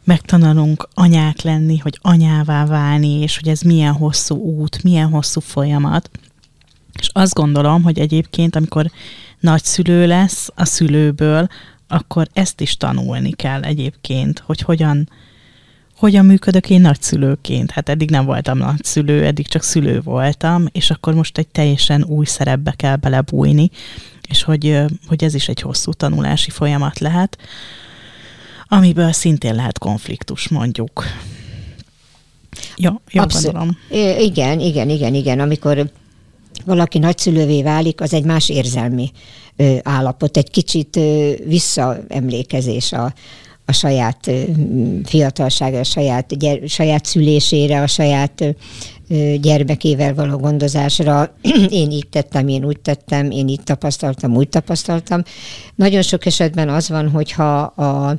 [0.04, 6.10] megtanulunk anyák lenni, hogy anyává válni, és hogy ez milyen hosszú út, milyen hosszú folyamat.
[7.00, 8.92] És azt gondolom, hogy egyébként, amikor
[9.40, 11.48] nagyszülő lesz a szülőből,
[11.88, 15.10] akkor ezt is tanulni kell egyébként, hogy hogyan,
[15.98, 17.72] hogyan működök én nagyszülőként.
[17.72, 22.26] Hát eddig nem voltam nagyszülő, eddig csak szülő voltam, és akkor most egy teljesen új
[22.26, 23.70] szerepbe kell belebújni,
[24.30, 27.38] és hogy, hogy ez is egy hosszú tanulási folyamat lehet,
[28.68, 31.04] amiből szintén lehet konfliktus mondjuk.
[32.76, 33.76] Ja, jó Abszol-
[34.20, 35.40] Igen, igen, igen, igen.
[35.40, 35.92] Amikor
[36.66, 39.12] valaki nagyszülővé válik, az egy más érzelmi
[39.84, 41.00] állapot, egy kicsit
[41.46, 43.14] visszaemlékezés a,
[43.66, 44.42] a saját ö,
[45.04, 48.56] fiatalsága, a saját, gyere, saját szülésére, a saját
[49.42, 51.36] gyermekével való gondozásra.
[51.70, 55.24] én így tettem, én úgy tettem, én így tapasztaltam, úgy tapasztaltam.
[55.76, 58.18] Nagyon sok esetben az van, hogyha a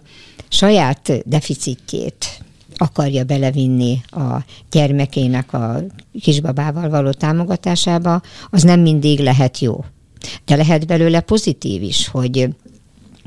[0.48, 2.38] saját deficitjét
[2.76, 5.80] akarja belevinni a gyermekének a
[6.20, 9.85] kisbabával való támogatásába, az nem mindig lehet jó.
[10.44, 12.48] De lehet belőle pozitív is, hogy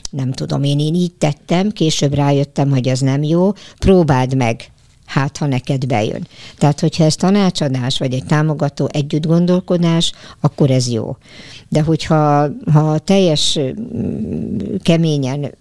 [0.10, 4.72] nem tudom, én, én így tettem, később rájöttem, hogy az nem jó, próbáld meg
[5.10, 6.28] hát ha neked bejön.
[6.58, 11.17] Tehát, hogyha ez tanácsadás, vagy egy támogató együtt gondolkodás, akkor ez jó.
[11.69, 15.52] De hogyha ha teljes mm, keményen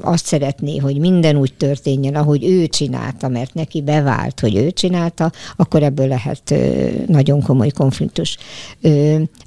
[0.00, 5.32] azt szeretné, hogy minden úgy történjen, ahogy ő csinálta, mert neki bevált, hogy ő csinálta,
[5.56, 6.54] akkor ebből lehet
[7.06, 8.36] nagyon komoly konfliktus.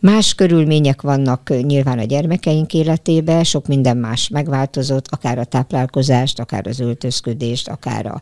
[0.01, 6.67] Más körülmények vannak nyilván a gyermekeink életében, sok minden más megváltozott, akár a táplálkozást, akár
[6.67, 8.21] az öltözködést, akár a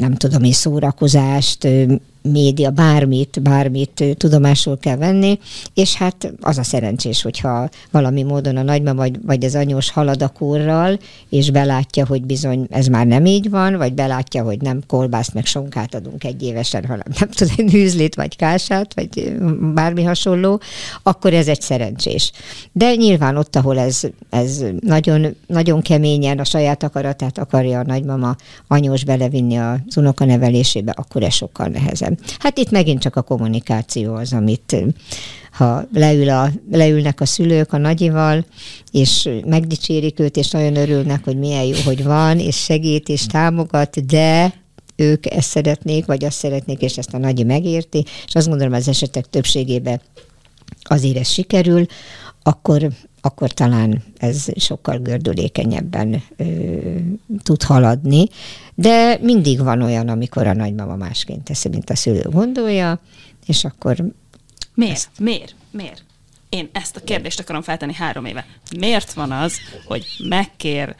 [0.00, 1.68] nem tudom én, szórakozást,
[2.30, 5.38] média, bármit, bármit tudomásul kell venni,
[5.74, 10.22] és hát az a szerencsés, hogyha valami módon a nagymama vagy, vagy az anyós halad
[10.22, 14.80] a kórral, és belátja, hogy bizony ez már nem így van, vagy belátja, hogy nem
[14.86, 19.36] kolbászt meg sonkát adunk egy évesen, hanem nem tudom, hűzlét, vagy kását, vagy
[19.74, 20.60] bármi hasonló,
[21.02, 22.32] akkor ez egy szerencsés.
[22.72, 28.36] De nyilván ott, ahol ez, ez nagyon, nagyon keményen a saját akaratát akarja a nagymama
[28.66, 32.17] anyós belevinni az unoka nevelésébe, akkor ez sokkal nehezebb.
[32.38, 34.76] Hát itt megint csak a kommunikáció az, amit
[35.52, 38.44] ha leül a, leülnek a szülők a nagyival,
[38.92, 44.06] és megdicsérik őt, és nagyon örülnek, hogy milyen jó, hogy van, és segít, és támogat,
[44.06, 44.54] de
[44.96, 48.88] ők ezt szeretnék, vagy azt szeretnék, és ezt a nagyi megérti, és azt gondolom az
[48.88, 50.00] esetek többségében
[50.82, 51.86] azért ez sikerül,
[52.42, 52.88] akkor,
[53.20, 56.44] akkor talán ez sokkal gördülékenyebben ö,
[57.42, 58.26] tud haladni.
[58.74, 63.00] De mindig van olyan, amikor a nagymama másként teszi, mint a szülő gondolja,
[63.46, 63.96] és akkor...
[64.74, 64.94] Miért?
[64.94, 65.08] Ezt...
[65.18, 65.54] Miért?
[65.70, 66.04] Miért?
[66.48, 68.46] Én ezt a kérdést akarom feltenni három éve.
[68.78, 70.96] Miért van az, hogy megkér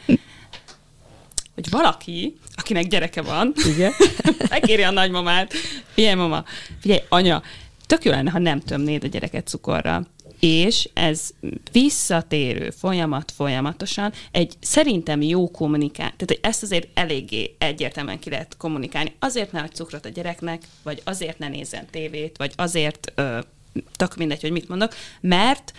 [1.55, 3.93] hogy valaki, akinek gyereke van, Igen.
[4.51, 5.53] megkéri a nagymamát,
[5.93, 6.45] figyelj mama,
[6.81, 7.43] figyelj anya,
[7.87, 10.07] tök jó lenne, ha nem tömnéd a gyereket cukorra
[10.41, 11.31] és ez
[11.73, 19.13] visszatérő folyamat folyamatosan egy szerintem jó kommunikál, tehát ezt azért eléggé egyértelműen ki lehet kommunikálni.
[19.19, 23.39] Azért ne adj cukrot a gyereknek, vagy azért ne nézzen tévét, vagy azért, ö,
[23.97, 25.73] tök mindegy, hogy mit mondok, mert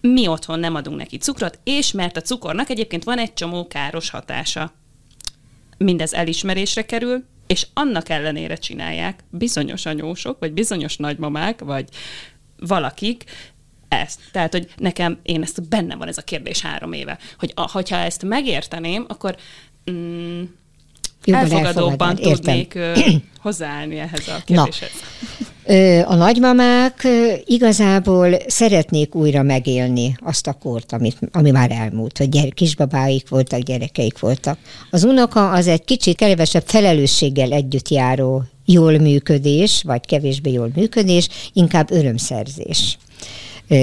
[0.00, 4.10] mi otthon nem adunk neki cukrot, és mert a cukornak egyébként van egy csomó káros
[4.10, 4.72] hatása.
[5.78, 11.88] Mindez elismerésre kerül, és annak ellenére csinálják bizonyos anyósok, vagy bizonyos nagymamák, vagy
[12.56, 13.24] valakik,
[13.90, 14.20] ezt.
[14.32, 17.96] Tehát, hogy nekem, én ezt bennem van ez a kérdés három éve, hogy a, hogyha
[17.96, 19.36] ezt megérteném, akkor
[19.90, 20.42] mm,
[21.24, 22.92] elfogadóbban tudnék ö,
[23.42, 24.90] hozzáállni ehhez a kérdéshez.
[24.90, 26.06] Na.
[26.06, 27.06] A nagymamák
[27.44, 33.60] igazából szeretnék újra megélni azt a kort, amit, ami már elmúlt, hogy gyere, kisbabáik voltak,
[33.60, 34.58] gyerekeik voltak.
[34.90, 41.28] Az unoka az egy kicsit kevesebb felelősséggel együtt járó jól működés, vagy kevésbé jól működés,
[41.52, 42.98] inkább örömszerzés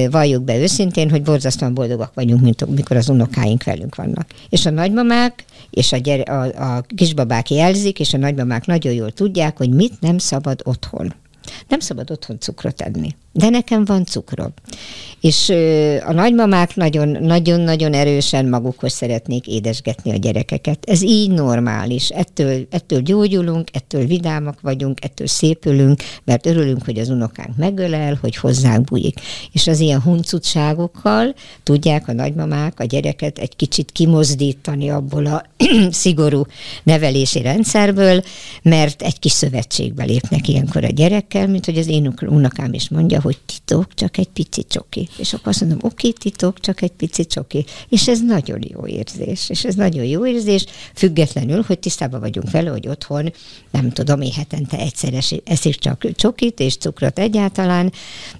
[0.09, 4.25] valljuk be őszintén, hogy borzasztóan boldogak vagyunk, mint mikor az unokáink velünk vannak.
[4.49, 9.11] És a nagymamák és a, gyere, a, a kisbabák jelzik, és a nagymamák nagyon jól
[9.11, 11.13] tudják, hogy mit nem szabad otthon.
[11.67, 13.15] Nem szabad otthon cukrot enni.
[13.37, 14.53] De nekem van cukrom.
[15.21, 15.49] És
[16.05, 16.75] a nagymamák
[17.19, 20.77] nagyon-nagyon erősen magukhoz szeretnék édesgetni a gyerekeket.
[20.85, 22.09] Ez így normális.
[22.09, 28.35] Ettől, ettől gyógyulunk, ettől vidámak vagyunk, ettől szépülünk, mert örülünk, hogy az unokánk megölel, hogy
[28.35, 29.19] hozzánk bújik.
[29.51, 35.43] És az ilyen huncutságokkal tudják a nagymamák a gyereket egy kicsit kimozdítani abból a
[35.91, 36.45] szigorú
[36.83, 38.21] nevelési rendszerből,
[38.61, 43.21] mert egy kis szövetségbe lépnek ilyenkor a gyerekkel, mint hogy az én unokám is mondja,
[43.27, 45.09] hogy titok, csak egy pici csoki.
[45.17, 47.65] És akkor azt mondom, oké, titok, csak egy pici csoki.
[47.89, 49.49] És ez nagyon jó érzés.
[49.49, 53.33] És ez nagyon jó érzés, függetlenül, hogy tisztában vagyunk vele, hogy otthon,
[53.71, 55.13] nem tudom, én hetente egyszer
[55.43, 57.91] eszik csak csokit és cukrot egyáltalán,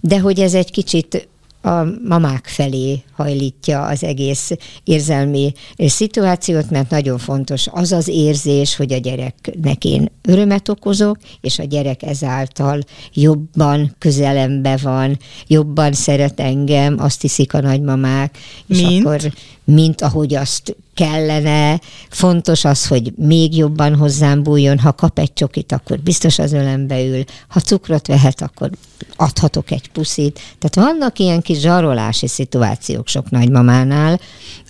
[0.01, 1.27] de hogy ez egy kicsit
[1.67, 4.51] a mamák felé hajlítja az egész
[4.83, 11.59] érzelmi szituációt, mert nagyon fontos az az érzés, hogy a gyereknek én örömet okozok, és
[11.59, 12.79] a gyerek ezáltal
[13.13, 19.05] jobban közelembe van, jobban szeret engem, azt hiszik a nagymamák, és mint?
[19.05, 19.31] akkor
[19.63, 25.71] mint ahogy azt kellene, fontos az, hogy még jobban hozzám bújjon, ha kap egy csokit,
[25.71, 28.69] akkor biztos az ölembe ül, ha cukrot vehet, akkor
[29.15, 30.39] adhatok egy puszit.
[30.59, 34.19] Tehát vannak ilyen kis zsarolási szituációk sok nagymamánál,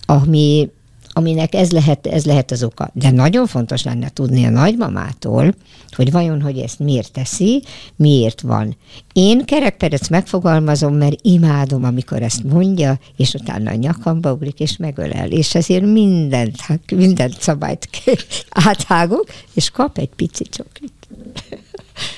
[0.05, 0.69] ami
[1.17, 2.89] aminek ez lehet, ez lehet az oka.
[2.93, 5.53] De nagyon fontos lenne tudni a nagymamától,
[5.95, 7.63] hogy vajon, hogy ezt miért teszi,
[7.95, 8.77] miért van.
[9.13, 15.29] Én kerekperec megfogalmazom, mert imádom, amikor ezt mondja, és utána a nyakamba ugrik, és megölel.
[15.31, 16.55] És ezért mindent,
[16.95, 17.89] mindent szabályt
[18.67, 20.93] áthágok, és kap egy pici csokit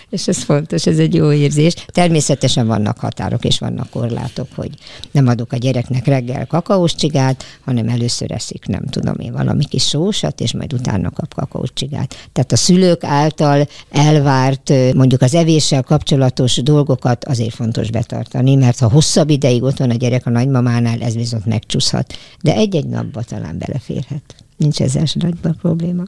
[0.09, 1.73] és ez fontos, ez egy jó érzés.
[1.85, 4.69] Természetesen vannak határok és vannak korlátok, hogy
[5.11, 9.87] nem adok a gyereknek reggel kakaós csigát, hanem először eszik, nem tudom én, valami kis
[9.87, 12.29] sósat, és majd utána kap kakaós csigát.
[12.31, 18.89] Tehát a szülők által elvárt, mondjuk az evéssel kapcsolatos dolgokat azért fontos betartani, mert ha
[18.89, 22.13] hosszabb ideig ott van a gyerek a nagymamánál, ez viszont megcsúszhat.
[22.41, 24.35] De egy-egy napba talán beleférhet.
[24.57, 26.03] Nincs ezzel nagy probléma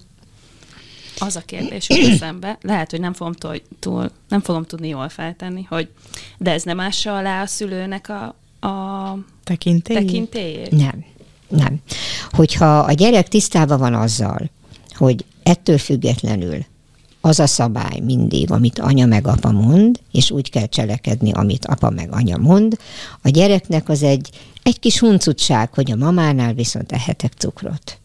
[1.21, 3.33] az a kérdés hogy eszembe, lehet, hogy nem fogom,
[3.79, 5.89] túl, nem fogom tudni jól feltenni, hogy
[6.37, 8.35] de ez nem ássa alá a szülőnek a,
[8.67, 9.95] a tekintély?
[9.95, 10.71] tekintélyét?
[10.71, 11.05] Nem,
[11.47, 11.81] nem.
[12.31, 14.49] Hogyha a gyerek tisztában van azzal,
[14.89, 16.65] hogy ettől függetlenül
[17.21, 21.89] az a szabály mindig, amit anya meg apa mond, és úgy kell cselekedni, amit apa
[21.89, 22.77] meg anya mond,
[23.21, 24.29] a gyereknek az egy,
[24.63, 27.99] egy kis huncutság, hogy a mamánál viszont ehetek cukrot.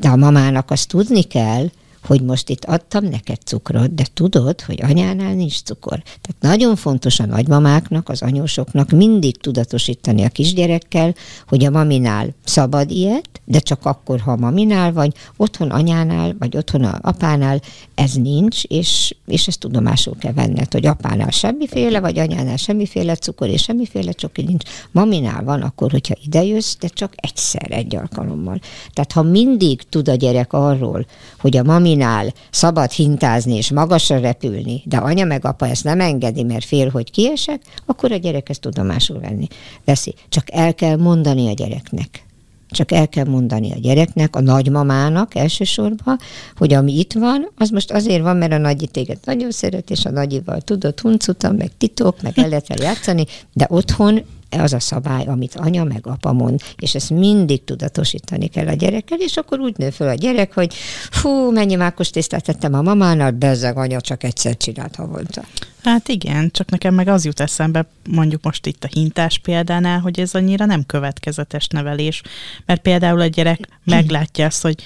[0.00, 1.70] De a mamának azt tudni kell,
[2.06, 6.02] hogy most itt adtam neked cukrot, de tudod, hogy anyánál nincs cukor.
[6.02, 11.14] Tehát nagyon fontos a nagymamáknak, az anyósoknak mindig tudatosítani a kisgyerekkel,
[11.48, 16.56] hogy a maminál szabad ilyet, de csak akkor, ha a maminál vagy, otthon anyánál, vagy
[16.56, 17.60] otthon a apánál
[17.94, 23.48] ez nincs, és, és ezt tudomásul kell venned, hogy apánál semmiféle, vagy anyánál semmiféle cukor,
[23.48, 24.68] és semmiféle csoki nincs.
[24.90, 28.60] Maminál van akkor, hogyha idejössz, de csak egyszer, egy alkalommal.
[28.92, 31.06] Tehát ha mindig tud a gyerek arról,
[31.38, 36.00] hogy a mami maminál szabad hintázni és magasra repülni, de anya meg apa ezt nem
[36.00, 39.46] engedi, mert fél, hogy kiesek, akkor a gyerek ezt tudomásul venni.
[39.84, 40.14] Veszi.
[40.28, 42.24] Csak el kell mondani a gyereknek.
[42.70, 46.18] Csak el kell mondani a gyereknek, a nagymamának elsősorban,
[46.56, 50.04] hogy ami itt van, az most azért van, mert a nagyi téged nagyon szeret, és
[50.04, 55.24] a nagyival tudod huncutam, meg titok, meg el lehet játszani, de otthon az a szabály,
[55.24, 59.76] amit anya meg apa mond, és ezt mindig tudatosítani kell a gyerekkel, és akkor úgy
[59.76, 60.74] nő föl a gyerek, hogy
[61.10, 65.42] fú, mennyi mákos tésztát tettem a mamánál, bezzeg anya csak egyszer csinált havonta.
[65.82, 70.20] Hát igen, csak nekem meg az jut eszembe, mondjuk most itt a hintás példánál, hogy
[70.20, 72.22] ez annyira nem következetes nevelés,
[72.66, 74.82] mert például a gyerek meglátja azt, hogy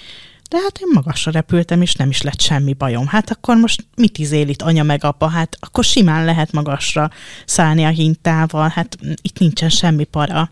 [0.50, 3.06] de hát én magasra repültem, és nem is lett semmi bajom.
[3.06, 5.28] Hát akkor most mit izél itt anya meg apa?
[5.28, 7.10] Hát akkor simán lehet magasra
[7.46, 10.50] szállni a hintával, hát itt nincsen semmi para.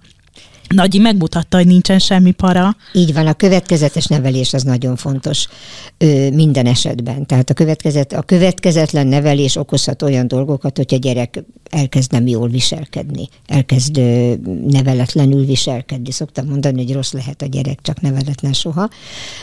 [0.69, 2.77] Nagyi megmutatta, hogy nincsen semmi para.
[2.93, 5.47] Így van, a következetes nevelés az nagyon fontos
[5.99, 7.27] ö, minden esetben.
[7.27, 12.49] Tehát a, következet, a következetlen nevelés okozhat olyan dolgokat, hogy a gyerek elkezd nem jól
[12.49, 14.35] viselkedni, elkezd ö,
[14.67, 16.11] neveletlenül viselkedni.
[16.11, 18.89] Szoktam mondani, hogy rossz lehet a gyerek, csak neveletlen soha.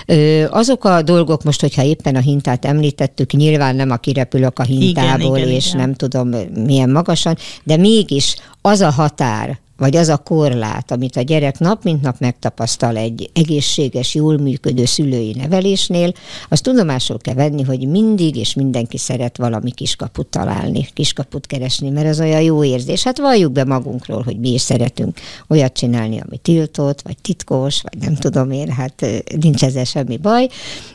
[0.06, 4.64] Ö, azok a dolgok most, hogyha éppen a hintát említettük, nyilván nem a kirepülök a
[4.64, 5.80] hintából, igen, igen, és igen.
[5.80, 6.30] nem tudom
[6.66, 11.84] milyen magasan, de mégis az a határ, vagy az a korlát, amit a gyerek nap
[11.84, 16.14] mint nap megtapasztal egy egészséges, jól működő szülői nevelésnél,
[16.50, 22.08] azt tudomásul kell venni, hogy mindig és mindenki szeret valami kiskaput találni, kiskaput keresni, mert
[22.08, 23.04] az olyan jó érzés.
[23.04, 27.98] Hát valljuk be magunkról, hogy mi is szeretünk olyat csinálni, ami tiltott, vagy titkos, vagy
[28.02, 29.06] nem tudom én, hát
[29.40, 30.48] nincs ezzel semmi baj.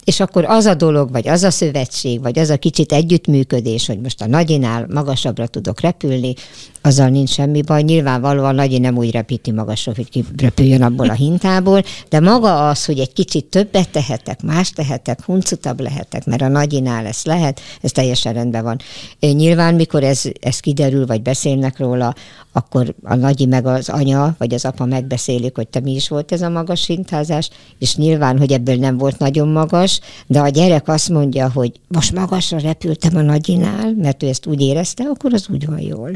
[0.04, 4.00] És akkor az a dolog, vagy az a szövetség, vagy az a kicsit együttműködés, hogy
[4.00, 6.34] most a nagyinál magasabbra tudok repülni,
[6.82, 7.82] azzal nincs semmi baj.
[7.82, 12.98] Nyilvánvalóan Nagyi nem úgy repíti magasra, hogy kirepüljön abból a hintából, de maga az, hogy
[12.98, 18.32] egy kicsit többet tehetek, más tehetek, huncutabb lehetek, mert a Nagyinál ez lehet, ez teljesen
[18.32, 18.78] rendben van.
[19.20, 22.14] Nyilván, mikor ez, ez kiderül, vagy beszélnek róla,
[22.52, 26.32] akkor a Nagyi meg az anya, vagy az apa megbeszélik, hogy te mi is volt
[26.32, 30.88] ez a magas hintázás, és nyilván, hogy ebből nem volt nagyon magas, de a gyerek
[30.88, 35.46] azt mondja, hogy most magasra repültem a Nagyinál, mert ő ezt úgy érezte, akkor az
[35.48, 36.10] úgy van jól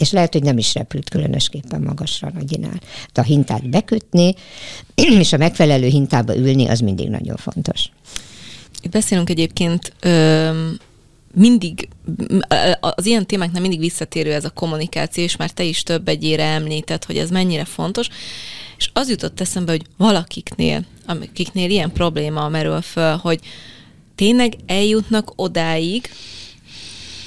[0.00, 2.80] és lehet, hogy nem is repült különösképpen magasra a nagyinál.
[3.12, 4.34] De a hintát bekötni,
[5.20, 7.90] és a megfelelő hintába ülni, az mindig nagyon fontos.
[8.82, 10.50] Itt beszélünk egyébként ö,
[11.34, 11.88] mindig,
[12.80, 17.04] az ilyen témáknál mindig visszatérő ez a kommunikáció, és már te is több egyére említed,
[17.04, 18.08] hogy ez mennyire fontos,
[18.78, 23.40] és az jutott eszembe, hogy valakiknél, akiknél ilyen probléma merül föl, hogy
[24.14, 26.10] tényleg eljutnak odáig,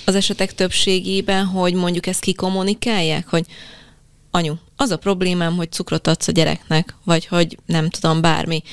[0.06, 3.46] az esetek többségében, hogy mondjuk ezt kikommunikálják, hogy
[4.32, 8.64] anyu, az a problémám, hogy cukrot adsz a gyereknek, vagy hogy nem tudom, bármi.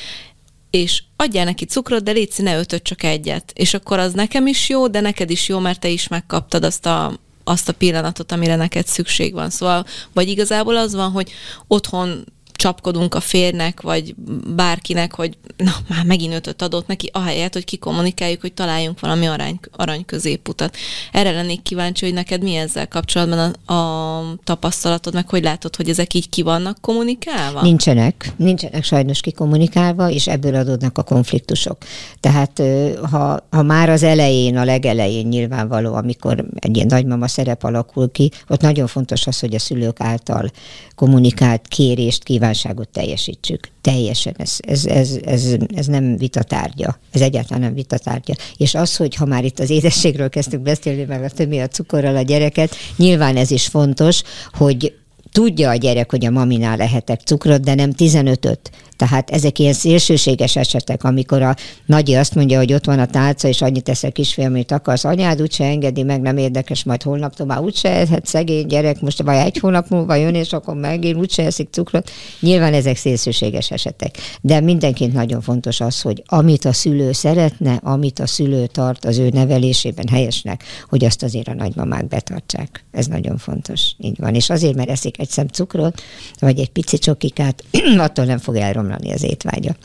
[0.70, 3.52] és adjál neki cukrot, de légy ne ötöt, csak egyet.
[3.54, 6.86] És akkor az nekem is jó, de neked is jó, mert te is megkaptad azt
[6.86, 9.50] a, azt a pillanatot, amire neked szükség van.
[9.50, 11.32] Szóval, vagy igazából az van, hogy
[11.66, 12.24] otthon
[12.60, 14.14] csapkodunk a férnek, vagy
[14.54, 19.60] bárkinek, hogy na, már megint ötöt adott neki, ahelyett, hogy kikommunikáljuk, hogy találjunk valami arany,
[19.76, 20.76] arany középutat.
[21.12, 25.88] Erre lennék kíváncsi, hogy neked mi ezzel kapcsolatban a, a tapasztalatod, meg hogy látod, hogy
[25.88, 27.62] ezek így ki vannak kommunikálva?
[27.62, 31.76] Nincsenek, nincsenek sajnos kikommunikálva, és ebből adódnak a konfliktusok.
[32.20, 32.62] Tehát
[33.10, 38.30] ha, ha már az elején, a legelején nyilvánvaló, amikor egy ilyen nagymama szerep alakul ki,
[38.48, 40.50] ott nagyon fontos az, hogy a szülők által
[40.94, 43.68] kommunikált kérést kíván kívánságot teljesítsük.
[43.80, 44.34] Teljesen.
[44.36, 46.98] Ez, ez, ez, ez, ez nem vitatárgya.
[47.10, 48.34] Ez egyáltalán nem vitatárgya.
[48.56, 52.16] És az, hogy ha már itt az édességről kezdtük beszélni, meg a többi a cukorral
[52.16, 54.22] a gyereket, nyilván ez is fontos,
[54.52, 54.94] hogy
[55.32, 58.70] tudja a gyerek, hogy a maminál lehetek cukrot, de nem 15-öt.
[59.00, 61.54] Tehát ezek ilyen szélsőséges esetek, amikor a
[61.86, 65.04] nagyi azt mondja, hogy ott van a tálca, és annyit teszek kisfiam, amit akarsz.
[65.04, 69.36] Anyád úgyse engedi meg, nem érdekes, majd holnaptól már úgyse hát szegény gyerek, most vagy
[69.36, 72.10] egy hónap múlva jön, és akkor megint úgyse eszik cukrot.
[72.40, 74.16] Nyilván ezek szélsőséges esetek.
[74.40, 79.18] De mindenként nagyon fontos az, hogy amit a szülő szeretne, amit a szülő tart az
[79.18, 82.84] ő nevelésében helyesnek, hogy azt azért a nagymamák betartsák.
[82.92, 83.80] Ez nagyon fontos.
[83.98, 84.34] Így van.
[84.34, 86.02] És azért, mert eszik egy szem cukrot,
[86.38, 87.64] vagy egy pici csokikát,
[87.98, 89.76] attól nem fog elromlani romlani az étvágya.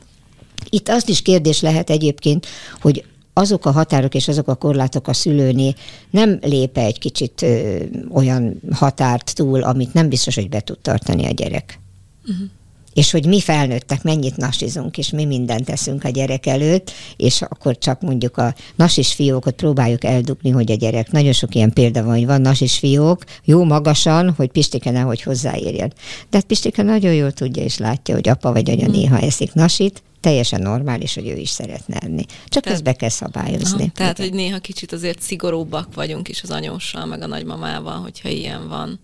[0.70, 2.46] Itt azt is kérdés lehet egyébként,
[2.82, 3.04] hogy
[3.34, 5.74] azok a határok és azok a korlátok a szülőné
[6.10, 7.84] nem lépe egy kicsit ö,
[8.14, 11.80] olyan határt túl, amit nem biztos, hogy be tud tartani a gyerek.
[12.28, 12.50] Uh-huh
[12.96, 17.78] és hogy mi felnőttek mennyit nasizunk, és mi mindent teszünk a gyerek előtt, és akkor
[17.78, 22.14] csak mondjuk a nasis fiókot próbáljuk eldugni, hogy a gyerek, nagyon sok ilyen példa van,
[22.14, 25.94] hogy van nasis fiók, jó magasan, hogy Pistike nehogy hozzáérjen.
[26.30, 28.94] De hát Pistike nagyon jól tudja és látja, hogy apa vagy anya hmm.
[28.94, 32.26] néha eszik nasit, teljesen normális, hogy ő is szeretne enni.
[32.48, 33.82] Csak tehát, ezt be kell szabályozni.
[33.82, 38.30] Aha, tehát, hogy néha kicsit azért szigorúbbak vagyunk is az anyóssal, meg a nagymamával, hogyha
[38.30, 39.00] ilyen van.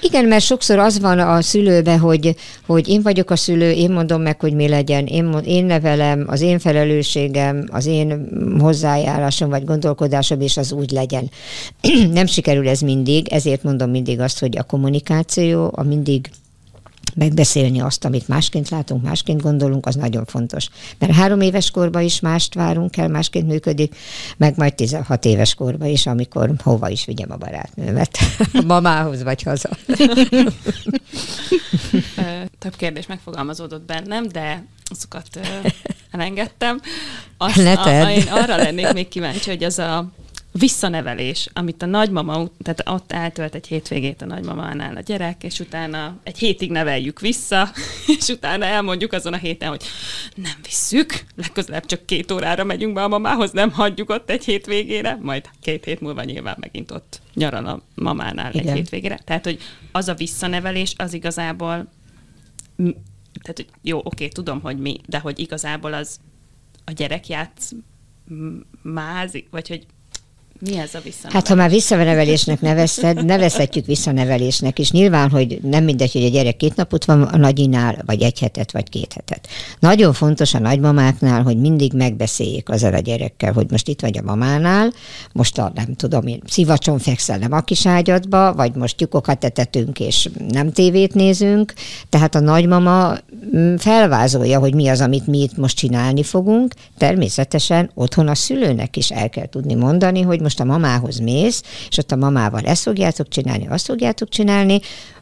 [0.00, 2.36] Igen, mert sokszor az van a szülőbe, hogy,
[2.66, 6.40] hogy én vagyok a szülő, én mondom meg, hogy mi legyen, én, én nevelem, az
[6.40, 8.28] én felelősségem, az én
[8.60, 11.30] hozzájárásom vagy gondolkodásom, és az úgy legyen.
[12.12, 16.30] Nem sikerül ez mindig, ezért mondom mindig azt, hogy a kommunikáció, a mindig
[17.14, 20.68] megbeszélni azt, amit másként látunk, másként gondolunk, az nagyon fontos.
[20.98, 23.96] Mert három éves korban is mást várunk el, másként működik,
[24.36, 28.18] meg majd 16 éves korban is, amikor hova is vigyem a barátnőmet.
[28.52, 29.68] A mamához vagy haza.
[32.58, 35.40] Több kérdés megfogalmazódott bennem, de azokat
[36.10, 36.80] elengedtem.
[37.36, 40.10] Azt, a, a, én arra lennék még kíváncsi, hogy az a
[40.58, 46.18] visszanevelés, amit a nagymama, tehát ott eltölt egy hétvégét a nagymamánál a gyerek, és utána
[46.22, 47.70] egy hétig neveljük vissza,
[48.18, 49.82] és utána elmondjuk azon a héten, hogy
[50.34, 55.18] nem visszük, legközelebb csak két órára megyünk be a mamához, nem hagyjuk ott egy hétvégére,
[55.20, 58.66] majd két hét múlva nyilván megint ott nyaral a mamánál Igen.
[58.66, 59.18] egy hétvégére.
[59.24, 59.58] Tehát, hogy
[59.92, 61.88] az a visszanevelés, az igazából
[63.42, 66.18] tehát, hogy jó, oké, tudom, hogy mi, de hogy igazából az
[66.84, 67.72] a gyerek játsz
[68.82, 69.86] mázik, vagy hogy
[70.60, 71.32] mi ez a visszanevelés?
[71.32, 74.90] Hát ha már visszanevelésnek nevezted, nevezhetjük visszanevelésnek is.
[74.90, 78.72] Nyilván, hogy nem mindegy, hogy a gyerek két napot van a nagyinál, vagy egy hetet,
[78.72, 79.48] vagy két hetet.
[79.78, 84.22] Nagyon fontos a nagymamáknál, hogy mindig megbeszéljék azzal a gyerekkel, hogy most itt vagy a
[84.22, 84.92] mamánál,
[85.32, 90.00] most a, nem tudom én, szivacson fekszel nem a kis ágyadba, vagy most tyukokat etetünk,
[90.00, 91.72] és nem tévét nézünk.
[92.08, 93.14] Tehát a nagymama
[93.56, 96.74] mm, felvázolja, hogy mi az, amit mi itt most csinálni fogunk.
[96.96, 101.98] Természetesen otthon a szülőnek is el kell tudni mondani, hogy most a mamához mész, és
[101.98, 104.80] ott a mamával ezt fogjátok csinálni, azt fogjátok csinálni,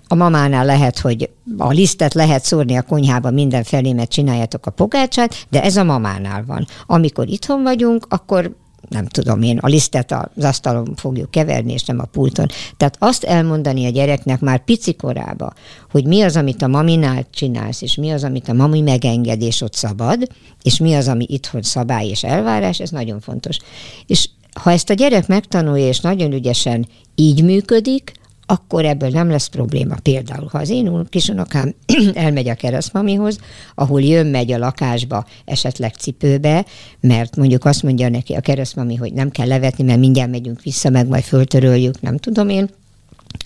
[0.08, 5.46] a mamánál lehet, hogy a lisztet lehet szórni a konyhába mindenfelé, mert csináljátok a pogácsát,
[5.50, 6.66] de ez a mamánál van.
[6.86, 8.54] Amikor itthon vagyunk, akkor
[8.88, 12.46] nem tudom én, a lisztet az asztalon fogjuk keverni, és nem a pulton.
[12.76, 15.52] Tehát azt elmondani a gyereknek már pici korába,
[15.90, 19.74] hogy mi az, amit a maminál csinálsz, és mi az, amit a mami megengedés ott
[19.74, 20.28] szabad,
[20.62, 23.58] és mi az, ami itthon szabály és elvárás, ez nagyon fontos.
[24.06, 24.28] És
[24.60, 28.12] ha ezt a gyerek megtanulja, és nagyon ügyesen így működik,
[28.46, 29.94] akkor ebből nem lesz probléma.
[30.02, 31.74] Például, ha az én kisunokám
[32.14, 33.38] elmegy a keresztmamihoz,
[33.74, 36.64] ahol jön-megy a lakásba, esetleg cipőbe,
[37.00, 40.90] mert mondjuk azt mondja neki a keresztmami, hogy nem kell levetni, mert mindjárt megyünk vissza,
[40.90, 42.68] meg majd föltöröljük, nem tudom én,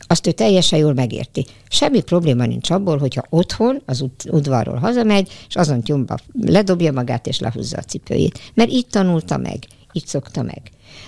[0.07, 1.47] azt ő teljesen jól megérti.
[1.69, 7.39] Semmi probléma nincs abból, hogyha otthon az udvarról hazamegy, és azon tyomba ledobja magát, és
[7.39, 8.41] lehúzza a cipőjét.
[8.55, 9.59] Mert így tanulta meg,
[9.93, 10.61] így szokta meg.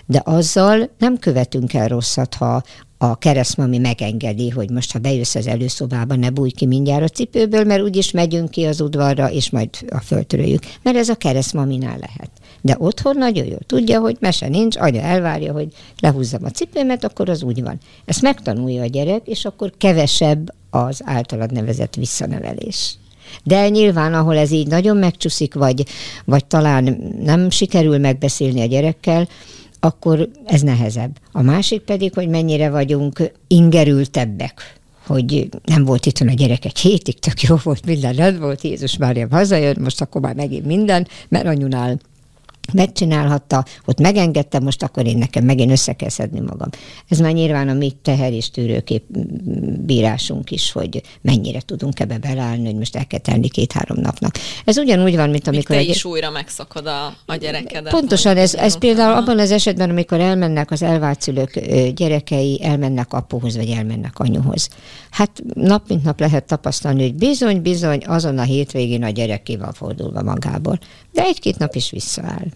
[0.06, 2.62] De azzal nem követünk el rosszat, ha
[2.98, 7.64] a keresztmami megengedi, hogy most ha bejössz az előszobába, ne bújj ki mindjárt a cipőből,
[7.64, 10.62] mert úgyis megyünk ki az udvarra, és majd a föltörőjük.
[10.82, 12.30] Mert ez a keresztmaminál lehet.
[12.60, 13.56] De otthon nagyon jó.
[13.66, 15.68] Tudja, hogy mese nincs, anya elvárja, hogy
[16.00, 17.78] lehúzzam a cipőmet, akkor az úgy van.
[18.04, 22.96] Ezt megtanulja a gyerek, és akkor kevesebb az általad nevezett visszanevelés.
[23.44, 25.86] De nyilván, ahol ez így nagyon megcsúszik, vagy,
[26.24, 29.28] vagy talán nem sikerül megbeszélni a gyerekkel,
[29.84, 31.18] akkor ez nehezebb.
[31.32, 37.18] A másik pedig, hogy mennyire vagyunk ingerültebbek hogy nem volt itt a gyerek egy hétig,
[37.18, 41.46] tök jó volt, minden rend volt, Jézus Mária hazajön, most akkor már megint minden, mert
[41.46, 41.98] anyunál
[42.72, 46.68] megcsinálhatta, ott megengedte, most akkor én nekem megint össze kell szedni magam.
[47.08, 49.04] Ez már nyilván a mi teher és tűrőkép
[49.78, 54.34] bírásunk is, hogy mennyire tudunk ebbe belállni, hogy most el kell tenni két-három napnak.
[54.64, 55.76] Ez ugyanúgy van, mint amikor...
[55.76, 57.92] Még te is újra megszakod a, a gyerekedet.
[57.92, 61.60] Pontosan, ez, ez például abban az esetben, amikor elmennek az elvált szülők
[61.94, 64.68] gyerekei, elmennek apuhoz, vagy elmennek anyuhoz.
[65.10, 69.56] Hát nap mint nap lehet tapasztalni, hogy bizony, bizony, azon a hétvégén a gyerek ki
[69.56, 70.78] van fordulva magából.
[71.12, 72.46] De egy-két nap is visszaáll.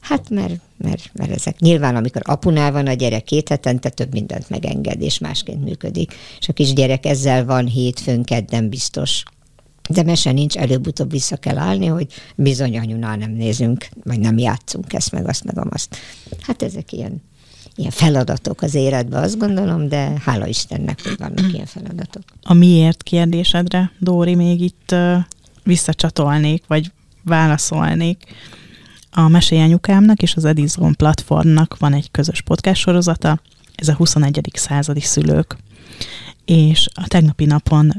[0.00, 4.50] Hát mert, mert, mert ezek nyilván, amikor apunál van a gyerek két hetente, több mindent
[4.50, 6.14] megenged, és másként működik.
[6.40, 9.22] És a kisgyerek ezzel van hétfőn, kedden biztos.
[9.90, 14.92] De mese nincs, előbb-utóbb vissza kell állni, hogy bizony anyunál nem nézünk, vagy nem játszunk
[14.92, 15.96] ezt, meg azt, meg azt.
[16.40, 17.22] Hát ezek ilyen,
[17.74, 22.22] ilyen feladatok az életben, azt gondolom, de hála Istennek, hogy vannak ilyen feladatok.
[22.42, 24.94] A miért kérdésedre, Dóri, még itt
[25.62, 26.92] visszacsatolnék, vagy
[27.24, 28.24] válaszolnék
[29.18, 33.40] a Mesélj anyukámnak és az Edison platformnak van egy közös podcast sorozata,
[33.74, 34.50] ez a 21.
[34.52, 35.56] századi szülők.
[36.44, 37.90] És a tegnapi napon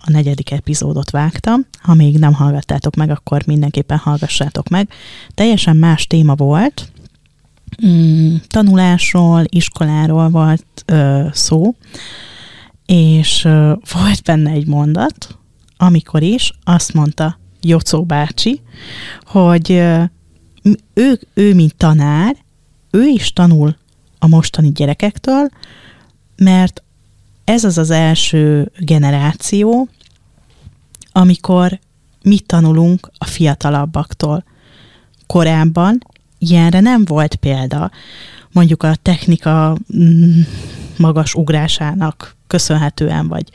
[0.00, 1.66] a negyedik epizódot vágtam.
[1.80, 4.88] Ha még nem hallgattátok meg, akkor mindenképpen hallgassátok meg.
[5.34, 6.92] Teljesen más téma volt,
[7.86, 10.84] mm, tanulásról, iskoláról volt
[11.32, 11.74] szó,
[12.86, 13.42] és
[13.92, 15.38] volt benne egy mondat,
[15.76, 18.60] amikor is azt mondta Jocó bácsi,
[19.24, 19.82] hogy
[20.94, 22.36] ő, ő, mint tanár,
[22.90, 23.76] ő is tanul
[24.18, 25.48] a mostani gyerekektől,
[26.36, 26.82] mert
[27.44, 29.88] ez az az első generáció,
[31.12, 31.78] amikor
[32.22, 34.44] mit tanulunk a fiatalabbaktól.
[35.26, 35.98] Korábban
[36.38, 37.90] ilyenre nem volt példa.
[38.52, 40.40] Mondjuk a technika mm,
[40.96, 43.50] magas ugrásának köszönhetően, vagy,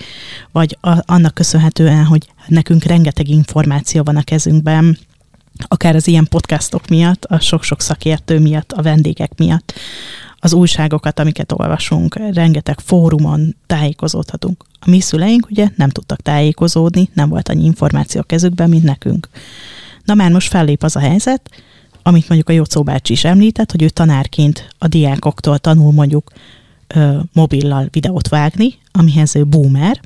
[0.51, 4.97] vagy annak köszönhetően, hogy nekünk rengeteg információ van a kezünkben,
[5.67, 9.73] akár az ilyen podcastok miatt, a sok-sok szakértő miatt, a vendégek miatt,
[10.43, 14.65] az újságokat, amiket olvasunk, rengeteg fórumon tájékozódhatunk.
[14.79, 19.29] A mi szüleink ugye nem tudtak tájékozódni, nem volt annyi információ a kezükben, mint nekünk.
[20.05, 21.49] Na már most fellép az a helyzet,
[22.03, 26.31] amit mondjuk a Jocó bácsi is említett, hogy ő tanárként a diákoktól tanul mondjuk
[26.87, 29.99] ö, mobillal videót vágni, amihez ő boomer,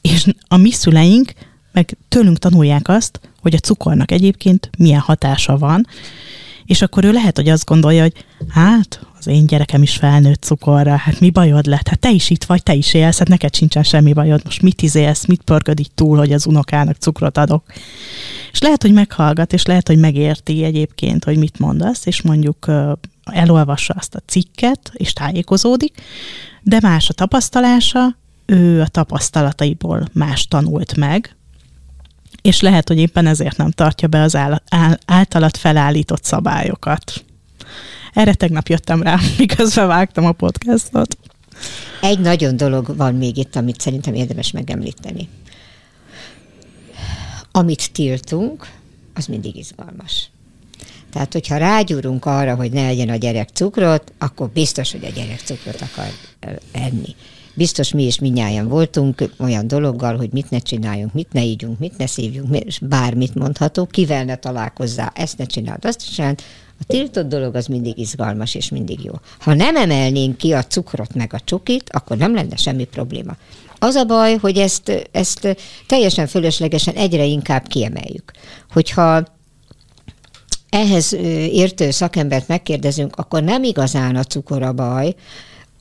[0.00, 1.32] és a mi szüleink
[1.72, 5.86] meg tőlünk tanulják azt, hogy a cukornak egyébként milyen hatása van,
[6.64, 10.96] és akkor ő lehet, hogy azt gondolja, hogy hát, az én gyerekem is felnőtt cukorra,
[10.96, 11.88] hát mi bajod lett?
[11.88, 14.82] Hát te is itt vagy, te is élsz, hát neked sincsen semmi bajod, most mit
[14.82, 17.64] izélsz, mit pörköd itt túl, hogy az unokának cukrot adok.
[18.52, 22.70] És lehet, hogy meghallgat, és lehet, hogy megérti egyébként, hogy mit mondasz, és mondjuk
[23.24, 26.02] elolvassa azt a cikket, és tájékozódik,
[26.62, 28.16] de más a tapasztalása,
[28.46, 31.36] ő a tapasztalataiból más tanult meg,
[32.42, 34.38] és lehet, hogy éppen ezért nem tartja be az
[35.06, 37.24] általat felállított szabályokat.
[38.12, 41.18] Erre tegnap jöttem rá, miközben vágtam a podcastot.
[42.00, 45.28] Egy nagyon dolog van még itt, amit szerintem érdemes megemlíteni.
[47.50, 48.68] Amit tiltunk,
[49.14, 50.30] az mindig izgalmas.
[51.12, 55.40] Tehát, hogyha rágyúrunk arra, hogy ne legyen a gyerek cukrot, akkor biztos, hogy a gyerek
[55.44, 56.10] cukrot akar
[56.72, 57.14] enni
[57.54, 61.96] biztos mi is minnyáján voltunk olyan dologgal, hogy mit ne csináljunk, mit ne ígyunk, mit
[61.96, 66.42] ne szívjunk, bármit mondható, kivel ne találkozzá, ezt ne csináld, azt csináld.
[66.80, 69.12] A tiltott dolog az mindig izgalmas és mindig jó.
[69.38, 73.36] Ha nem emelnénk ki a cukrot meg a csukit, akkor nem lenne semmi probléma.
[73.78, 78.32] Az a baj, hogy ezt, ezt teljesen fölöslegesen egyre inkább kiemeljük.
[78.72, 79.24] Hogyha
[80.70, 81.12] ehhez
[81.52, 85.14] értő szakembert megkérdezünk, akkor nem igazán a cukor a baj,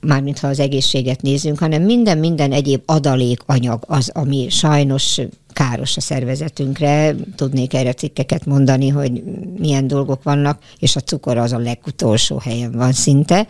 [0.01, 5.21] mármint ha az egészséget nézünk, hanem minden-minden egyéb adalék anyag az, ami sajnos
[5.53, 7.15] káros a szervezetünkre.
[7.35, 9.23] Tudnék erre cikkeket mondani, hogy
[9.57, 13.47] milyen dolgok vannak, és a cukor az a legutolsó helyen van szinte.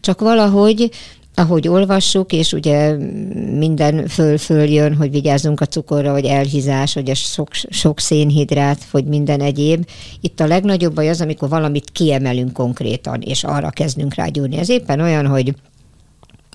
[0.00, 0.90] Csak valahogy
[1.34, 2.96] ahogy olvassuk, és ugye
[3.56, 9.04] minden föl-föl jön, hogy vigyázzunk a cukorra, hogy elhízás, hogy a sok, sok szénhidrát, hogy
[9.04, 9.88] minden egyéb.
[10.20, 14.56] Itt a legnagyobb baj az, amikor valamit kiemelünk konkrétan, és arra kezdünk rá gyúrni.
[14.56, 15.54] Ez éppen olyan, hogy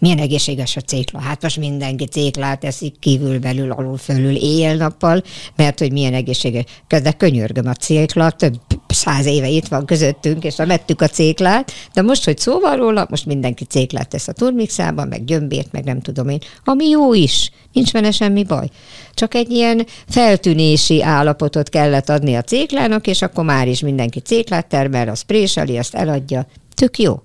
[0.02, 1.20] milyen egészséges a cékla?
[1.20, 5.24] Hát most mindenki céklát eszik kívül, belül, alul, fölül, éjjel-nappal,
[5.56, 6.64] mert hogy milyen egészséges.
[6.88, 12.02] De könyörgöm a cékla, több száz éve itt van közöttünk, és vettük a céklát, de
[12.02, 16.02] most, hogy szó van róla, most mindenki céklát tesz a turmixában, meg gyömbért, meg nem
[16.02, 18.70] tudom én, ami jó is, nincs vele semmi baj.
[19.14, 24.68] Csak egy ilyen feltűnési állapotot kellett adni a céklának, és akkor már is mindenki céklát
[24.68, 26.48] termel, az préseli, azt eladja.
[26.74, 27.22] Tök jó.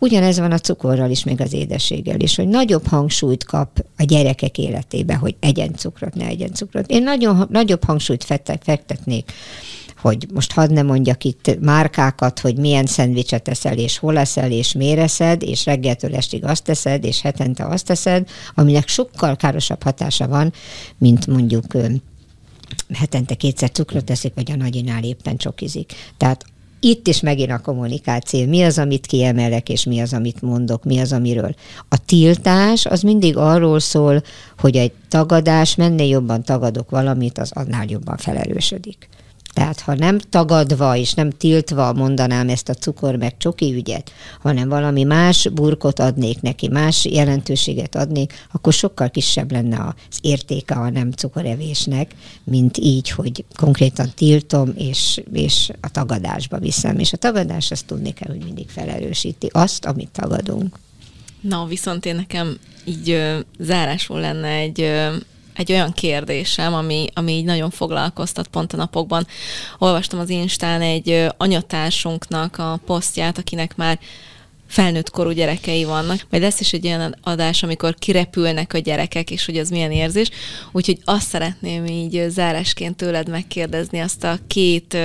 [0.00, 4.58] Ugyanez van a cukorral is, meg az édességgel is, hogy nagyobb hangsúlyt kap a gyerekek
[4.58, 6.90] életébe, hogy egyen cukrot, ne egyen cukrot.
[6.90, 8.24] Én nagyon, nagyobb hangsúlyt
[8.60, 9.32] fektetnék
[10.00, 14.72] hogy most hadd ne mondjak itt márkákat, hogy milyen szendvicset eszel, és hol eszel, és
[14.72, 20.52] miért és reggeltől estig azt teszed, és hetente azt teszed, aminek sokkal károsabb hatása van,
[20.98, 21.64] mint mondjuk
[22.92, 25.92] hetente kétszer cukrot teszik, vagy a nagyinál éppen csokizik.
[26.16, 26.44] Tehát
[26.80, 28.46] itt is megint a kommunikáció.
[28.46, 31.54] Mi az, amit kiemelek, és mi az, amit mondok, mi az, amiről.
[31.88, 34.22] A tiltás az mindig arról szól,
[34.58, 39.08] hogy egy tagadás, mennél jobban tagadok valamit, az annál jobban felerősödik.
[39.52, 44.68] Tehát ha nem tagadva és nem tiltva mondanám ezt a cukor meg csoki ügyet, hanem
[44.68, 50.90] valami más burkot adnék neki, más jelentőséget adnék, akkor sokkal kisebb lenne az értéke a
[50.90, 56.98] nem cukorevésnek, mint így, hogy konkrétan tiltom és, és a tagadásba viszem.
[56.98, 60.78] És a tagadás azt tudni kell, hogy mindig felerősíti azt, amit tagadunk.
[61.40, 65.16] Na, viszont én nekem így ö, zárásul lenne egy ö,
[65.60, 69.26] egy olyan kérdésem, ami, ami így nagyon foglalkoztat pont a napokban.
[69.78, 73.98] Olvastam az Instán egy anyatársunknak a posztját, akinek már
[74.66, 79.44] felnőtt korú gyerekei vannak, majd lesz is egy olyan adás, amikor kirepülnek a gyerekek, és
[79.44, 80.30] hogy az milyen érzés.
[80.72, 84.96] Úgyhogy azt szeretném így zárásként tőled megkérdezni azt a két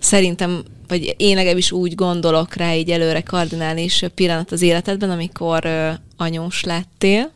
[0.00, 5.68] szerintem, vagy én legalábbis úgy gondolok rá így előre kardinális pillanat az életedben, amikor
[6.16, 7.34] anyós lettél,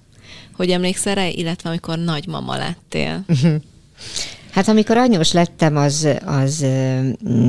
[0.60, 3.24] hogy emlékszel rá, illetve amikor nagymama lettél?
[4.50, 6.66] Hát amikor anyós lettem, az, az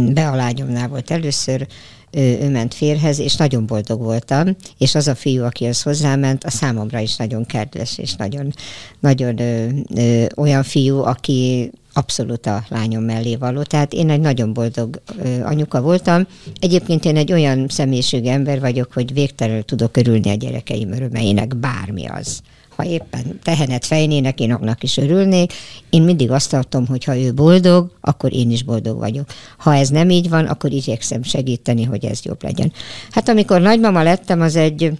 [0.07, 1.67] bealányomnál volt először,
[2.11, 6.49] ő ment férhez, és nagyon boldog voltam, és az a fiú, aki az hozzáment, a
[6.49, 8.53] számomra is nagyon kedves, és nagyon,
[8.99, 13.61] nagyon ö, ö, olyan fiú, aki abszolút a lányom mellé való.
[13.61, 16.27] Tehát én egy nagyon boldog ö, anyuka voltam.
[16.59, 22.05] Egyébként én egy olyan személyiségű ember vagyok, hogy végtelenül tudok örülni a gyerekeim örömeinek, bármi
[22.05, 22.41] az
[22.81, 25.53] ha éppen tehenet fejnének, én annak is örülnék.
[25.89, 29.29] Én mindig azt tartom, hogy ha ő boldog, akkor én is boldog vagyok.
[29.57, 32.71] Ha ez nem így van, akkor igyekszem segíteni, hogy ez jobb legyen.
[33.11, 34.91] Hát amikor nagymama lettem, az egy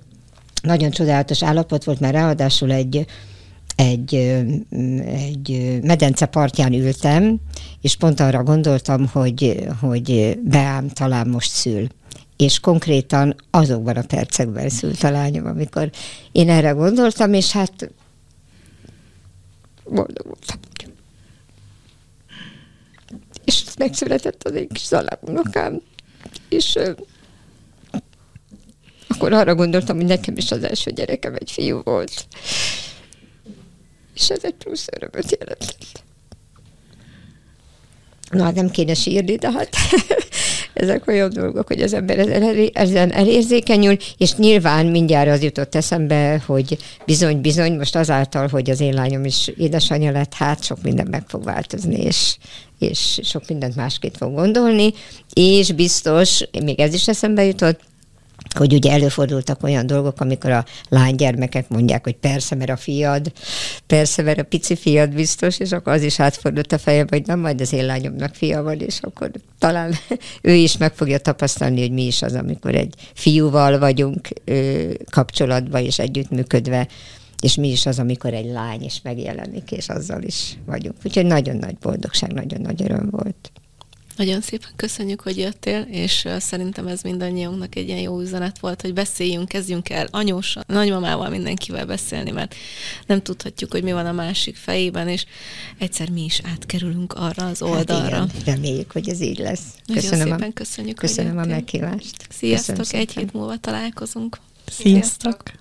[0.61, 3.05] nagyon csodálatos állapot volt, mert ráadásul egy
[3.75, 4.15] egy,
[5.05, 7.39] egy medence partján ültem,
[7.81, 11.87] és pont arra gondoltam, hogy, hogy Beám talán most szül
[12.41, 15.91] és konkrétan azokban a percekben szült a lányom, amikor
[16.31, 17.91] én erre gondoltam, és hát
[19.83, 20.59] boldog voltam.
[23.45, 25.81] És megszületett az én kis szalámunokám,
[26.49, 26.79] és
[29.07, 32.27] akkor arra gondoltam, hogy nekem is az első gyerekem egy fiú volt.
[34.13, 36.03] És ez egy plusz örömöt jelentett.
[38.29, 39.75] Na, nem kéne sírni, de hát
[40.73, 42.19] ezek olyan dolgok, hogy az ember
[42.73, 48.79] ezen elérzékenyül, és nyilván mindjárt az jutott eszembe, hogy bizony, bizony, most azáltal, hogy az
[48.79, 52.37] én lányom is édesanyja lett, hát sok minden meg fog változni, és,
[52.79, 54.93] és sok mindent másképp fog gondolni,
[55.33, 57.79] és biztos, még ez is eszembe jutott,
[58.57, 63.31] hogy ugye előfordultak olyan dolgok, amikor a lánygyermekek mondják, hogy persze, mert a fiad,
[63.87, 67.39] persze, mert a pici fiad biztos, és akkor az is átfordult a fejem, hogy nem
[67.39, 69.93] majd az én lányomnak fia van, és akkor talán
[70.41, 74.27] ő is meg fogja tapasztalni, hogy mi is az, amikor egy fiúval vagyunk
[75.09, 76.87] kapcsolatban és együttműködve,
[77.41, 80.95] és mi is az, amikor egy lány is megjelenik, és azzal is vagyunk.
[81.05, 83.51] Úgyhogy nagyon nagy boldogság, nagyon nagy öröm volt.
[84.21, 88.93] Nagyon szépen köszönjük, hogy jöttél, és szerintem ez mindannyiunknak egy ilyen jó üzenet volt, hogy
[88.93, 92.55] beszéljünk, kezdjünk el anyóssal, nagymamával, mindenkivel beszélni, mert
[93.05, 95.25] nem tudhatjuk, hogy mi van a másik fejében, és
[95.77, 98.17] egyszer mi is átkerülünk arra az oldalra.
[98.17, 99.63] Hát igen, reméljük, hogy ez így lesz.
[99.93, 102.15] Köszönöm Nagyon szépen a, köszönjük, Köszönöm a meghívást.
[102.29, 104.39] Sziasztok, köszönöm egy hét múlva találkozunk.
[104.67, 104.91] Sziasztok.
[104.91, 105.60] Sziasztok.